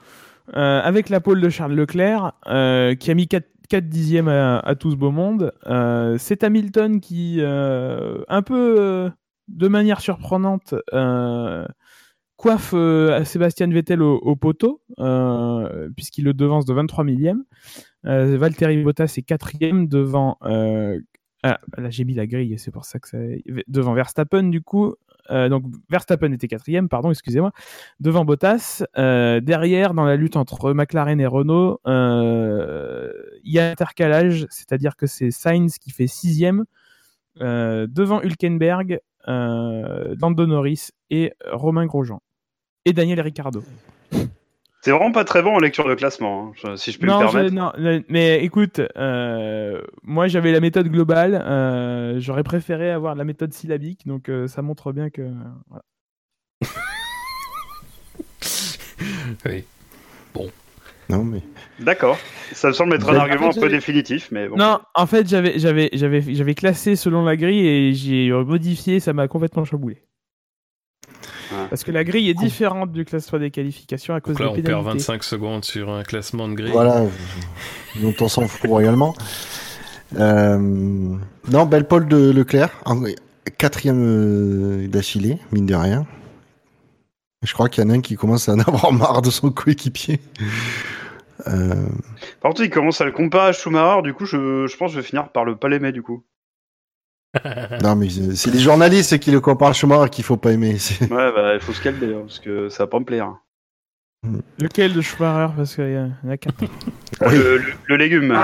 Euh, 0.56 0.80
avec 0.82 1.08
la 1.08 1.20
pole 1.20 1.40
de 1.40 1.48
Charles 1.48 1.72
Leclerc, 1.74 2.32
euh, 2.48 2.94
qui 2.94 3.10
a 3.10 3.14
mis 3.14 3.26
4, 3.28 3.46
4 3.68 3.88
dixièmes 3.88 4.28
à, 4.28 4.58
à 4.58 4.74
tout 4.74 4.90
ce 4.90 4.96
beau 4.96 5.10
monde. 5.10 5.52
Euh, 5.66 6.16
c'est 6.18 6.44
Hamilton 6.44 7.00
qui, 7.00 7.36
euh, 7.40 8.22
un 8.28 8.42
peu 8.42 8.76
euh, 8.78 9.10
de 9.48 9.68
manière 9.68 10.00
surprenante, 10.00 10.74
coiffe 12.36 12.74
Sébastien 13.24 13.68
Vettel 13.68 14.02
au, 14.02 14.16
au 14.16 14.36
poteau, 14.36 14.82
puisqu'il 15.96 16.24
le 16.24 16.34
devance 16.34 16.64
de 16.64 16.74
23 16.74 17.04
millième. 17.04 17.44
Euh, 18.06 18.36
Valtteri 18.36 18.82
Bottas 18.82 19.14
est 19.16 19.22
quatrième 19.22 19.88
devant. 19.88 20.38
ah, 20.42 21.60
là 21.76 21.90
j'ai 21.90 22.04
mis 22.04 22.14
la 22.14 22.26
grille, 22.26 22.58
c'est 22.58 22.70
pour 22.70 22.84
ça 22.84 22.98
que 22.98 23.08
ça. 23.08 23.18
Devant 23.68 23.94
Verstappen 23.94 24.44
du 24.44 24.60
coup. 24.62 24.94
Euh, 25.30 25.48
donc 25.48 25.64
Verstappen 25.88 26.32
était 26.32 26.48
quatrième, 26.48 26.88
pardon, 26.88 27.10
excusez-moi, 27.10 27.52
devant 28.00 28.24
Bottas. 28.24 28.84
Euh, 28.98 29.40
derrière, 29.40 29.94
dans 29.94 30.04
la 30.04 30.16
lutte 30.16 30.36
entre 30.36 30.72
McLaren 30.72 31.20
et 31.20 31.26
Renault, 31.26 31.80
euh, 31.86 33.12
il 33.42 33.52
y 33.52 33.58
a 33.58 33.70
intercalage, 33.70 34.46
c'est-à-dire 34.50 34.96
que 34.96 35.06
c'est 35.06 35.30
Sainz 35.30 35.78
qui 35.78 35.90
fait 35.90 36.06
sixième, 36.06 36.64
devant 37.40 38.22
Hülkenberg, 38.22 39.00
Lando 39.26 40.46
Norris 40.46 40.90
et 41.10 41.32
Romain 41.50 41.86
Grosjean. 41.86 42.20
Et 42.84 42.92
Daniel 42.92 43.20
Ricciardo. 43.20 43.62
C'est 44.84 44.90
vraiment 44.90 45.12
pas 45.12 45.24
très 45.24 45.40
bon 45.42 45.54
en 45.54 45.58
lecture 45.60 45.88
de 45.88 45.94
classement, 45.94 46.48
hein, 46.48 46.52
je- 46.62 46.76
si 46.76 46.92
je 46.92 46.98
peux 46.98 47.06
Non, 47.06 47.22
me 47.22 47.26
je- 47.26 47.32
permettre. 47.32 47.54
non, 47.54 47.72
mais 48.10 48.44
écoute, 48.44 48.82
euh, 48.98 49.80
moi 50.02 50.26
j'avais 50.28 50.52
la 50.52 50.60
méthode 50.60 50.88
globale, 50.88 51.42
euh, 51.42 52.20
j'aurais 52.20 52.42
préféré 52.42 52.90
avoir 52.90 53.14
la 53.14 53.24
méthode 53.24 53.54
syllabique, 53.54 54.06
donc 54.06 54.28
euh, 54.28 54.46
ça 54.46 54.60
montre 54.60 54.92
bien 54.92 55.08
que. 55.08 55.22
voilà. 55.70 55.84
Oui. 59.46 59.64
Non 61.08 61.24
mais 61.24 61.40
D'accord. 61.80 62.18
Ça 62.52 62.68
me 62.68 62.74
semble 62.74 62.92
être 62.94 63.08
un 63.08 63.16
argument 63.16 63.48
un 63.48 63.58
peu 63.58 63.70
définitif, 63.70 64.28
mais 64.32 64.48
bon. 64.48 64.56
Non, 64.58 64.80
en 64.94 65.06
fait, 65.06 65.26
j'avais, 65.26 65.58
j'avais, 65.58 65.88
j'avais, 65.94 66.20
j'avais 66.20 66.54
classé 66.54 66.94
selon 66.94 67.24
la 67.24 67.36
grille 67.36 67.66
et 67.66 67.94
j'ai 67.94 68.30
modifié, 68.32 69.00
ça 69.00 69.14
m'a 69.14 69.28
complètement 69.28 69.64
chamboulé. 69.64 70.02
Ah. 71.52 71.66
Parce 71.70 71.84
que 71.84 71.90
la 71.92 72.04
grille 72.04 72.28
est 72.30 72.34
différente 72.34 72.92
du 72.92 73.04
classement 73.04 73.38
des 73.38 73.50
qualifications 73.50 74.14
à 74.14 74.20
cause 74.20 74.34
Donc 74.36 74.40
là, 74.40 74.46
des 74.46 74.50
on 74.52 74.54
pénalités. 74.62 74.82
perd 74.84 74.84
25 74.98 75.24
secondes 75.24 75.64
sur 75.64 75.90
un 75.90 76.02
classement 76.02 76.48
de 76.48 76.54
grille. 76.54 76.72
voilà, 76.72 77.02
dont 78.00 78.14
on 78.20 78.28
s'en 78.28 78.46
fout 78.48 78.70
royalement. 78.70 79.14
Euh, 80.18 80.58
non, 80.58 81.66
belle 81.66 81.86
pole 81.86 82.06
de 82.08 82.30
Leclerc, 82.30 82.70
en- 82.84 83.02
quatrième 83.58 84.02
euh, 84.04 84.86
d'affilée, 84.88 85.38
mine 85.52 85.66
de 85.66 85.74
rien. 85.74 86.06
Je 87.42 87.52
crois 87.52 87.68
qu'il 87.68 87.84
y 87.84 87.86
en 87.86 87.90
a 87.90 87.94
un 87.94 88.00
qui 88.00 88.16
commence 88.16 88.48
à 88.48 88.54
en 88.54 88.58
avoir 88.60 88.92
marre 88.92 89.22
de 89.22 89.30
son 89.30 89.50
coéquipier. 89.50 90.20
Euh, 91.48 91.74
Par 92.40 92.50
contre, 92.50 92.62
il 92.62 92.70
commence 92.70 93.00
à 93.00 93.04
le 93.04 93.12
comparer 93.12 93.48
à 93.48 93.52
Schumacher, 93.52 94.02
du 94.02 94.14
coup, 94.14 94.24
je, 94.24 94.66
je 94.66 94.76
pense 94.76 94.90
que 94.92 94.96
je 94.96 95.00
vais 95.00 95.06
finir 95.06 95.28
par 95.30 95.44
le 95.44 95.56
pas 95.56 95.68
l'aimer, 95.68 95.92
du 95.92 96.00
coup. 96.02 96.24
Non, 97.82 97.96
mais 97.96 98.08
c'est 98.34 98.50
les 98.50 98.58
journalistes 98.60 99.18
qui 99.18 99.30
le 99.30 99.40
comparent 99.40 99.70
à 99.70 99.72
Schumacher 99.72 100.10
qu'il 100.10 100.24
faut 100.24 100.36
pas 100.36 100.52
aimer. 100.52 100.76
Ouais, 101.00 101.08
bah, 101.10 101.54
il 101.54 101.60
faut 101.60 101.72
se 101.72 101.80
calmer, 101.82 102.14
hein, 102.14 102.22
parce 102.26 102.38
que 102.38 102.68
ça 102.68 102.84
va 102.84 102.86
pas 102.88 102.98
me 103.00 103.04
plaire. 103.04 103.34
Lequel 104.58 104.92
de 104.94 105.00
Schumacher 105.02 105.52
Parce 105.56 105.74
qu'il 105.74 105.92
y, 105.92 105.98
en 105.98 106.30
a 106.30 106.36
quatre. 106.36 106.54
Oui. 106.62 106.68
Le, 107.32 107.58
le- 107.58 107.72
le 107.86 107.96
légume. 107.96 108.32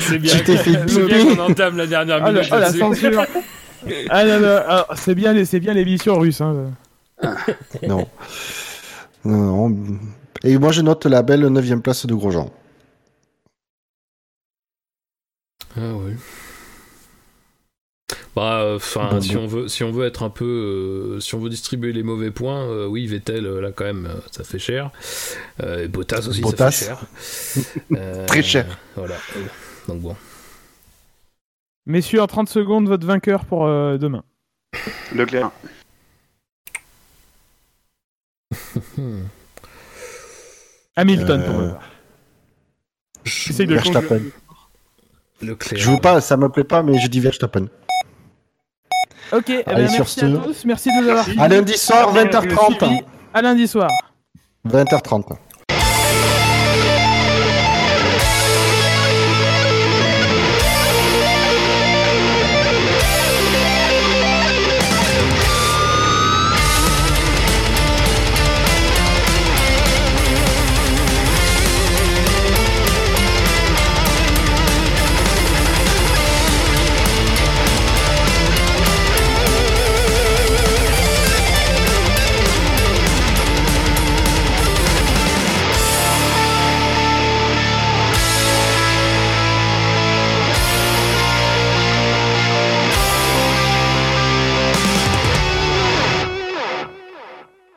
C'est 0.00 0.18
bien, 0.18 0.36
Tu 0.36 0.44
t'es 0.44 0.56
fait 0.58 0.72
c'est 0.86 1.04
bien 1.06 1.18
biper. 1.24 1.36
qu'on 1.36 1.42
entame 1.50 1.76
la 1.76 1.86
dernière 1.86 2.20
Ah, 2.22 2.30
le- 2.30 2.38
minute 2.40 2.48
ah, 2.52 2.56
la 2.56 2.60
là-dessus. 2.66 2.78
censure 2.80 3.22
Ah 4.10 4.24
non, 4.24 4.38
non, 4.40 4.60
ah, 4.68 4.86
c'est 4.94 5.14
bien, 5.14 5.32
les- 5.32 5.44
c'est 5.44 5.58
bien 5.58 5.74
l'émission 5.74 6.16
russe. 6.18 6.40
Hein. 6.40 6.70
Non. 7.88 8.06
Non, 9.24 9.68
non. 9.68 9.76
Et 10.44 10.56
moi, 10.58 10.70
je 10.70 10.82
note 10.82 11.06
la 11.06 11.22
belle 11.22 11.46
9 11.46 11.80
place 11.82 12.06
de 12.06 12.14
Grosjean. 12.14 12.50
Ah 15.76 15.94
oui. 15.94 16.12
Bah, 18.34 18.72
enfin, 18.76 19.10
Bon, 19.10 19.20
si 19.20 19.34
bon. 19.34 19.42
on 19.42 19.46
veut, 19.46 19.68
si 19.68 19.84
on 19.84 19.92
veut 19.92 20.06
être 20.06 20.22
un 20.22 20.30
peu, 20.30 20.44
euh, 21.16 21.20
si 21.20 21.34
on 21.34 21.38
veut 21.38 21.50
distribuer 21.50 21.92
les 21.92 22.02
mauvais 22.02 22.30
points, 22.30 22.62
euh, 22.66 22.86
oui, 22.86 23.06
Vettel, 23.06 23.44
euh, 23.46 23.60
là 23.60 23.72
quand 23.72 23.84
même, 23.84 24.06
euh, 24.06 24.14
ça 24.30 24.42
fait 24.42 24.58
cher. 24.58 24.90
Euh, 25.62 25.84
et 25.84 25.88
Bottas 25.88 26.26
aussi, 26.28 26.40
Bottas. 26.40 26.70
ça 26.70 26.96
fait 26.96 27.60
cher. 27.60 27.74
Euh, 27.96 28.26
Très 28.26 28.42
cher. 28.42 28.78
Voilà. 28.96 29.16
Euh, 29.36 29.40
Donc 29.88 30.00
bon. 30.00 30.16
Messieurs, 31.84 32.22
en 32.22 32.26
30 32.26 32.48
secondes, 32.48 32.86
votre 32.88 33.06
vainqueur 33.06 33.44
pour 33.44 33.66
euh, 33.66 33.98
demain. 33.98 34.24
Leclerc. 35.14 35.50
Hamilton 40.96 41.40
Euh, 41.40 41.46
pour 41.46 41.58
demain. 41.60 41.78
Essaye 43.24 43.66
de 43.66 43.74
Verstappen. 43.74 44.20
Leclerc. 45.42 45.78
Je 45.80 45.90
veux 45.90 45.98
pas, 45.98 46.20
ça 46.20 46.36
me 46.36 46.48
plaît 46.48 46.64
pas, 46.64 46.82
mais 46.82 46.98
je 46.98 47.06
dis 47.08 47.20
Verstappen. 47.20 47.66
Ok, 49.32 49.44
eh 49.48 49.62
ben, 49.64 49.74
Allez, 49.74 49.88
sur 49.88 49.98
merci 50.00 50.20
à 50.20 50.22
ce- 50.28 50.36
tous. 50.36 50.64
Merci 50.66 50.88
de 50.90 50.94
nous 50.94 51.00
avoir 51.08 51.14
Merci. 51.16 51.30
suivis. 51.30 51.42
À 51.44 51.48
lundi 51.48 51.72
soir, 51.78 52.10
Suivi. 52.10 52.24
20h30. 52.28 53.04
À 53.34 53.42
lundi 53.42 53.66
soir. 53.68 53.90
20h30. 54.68 55.24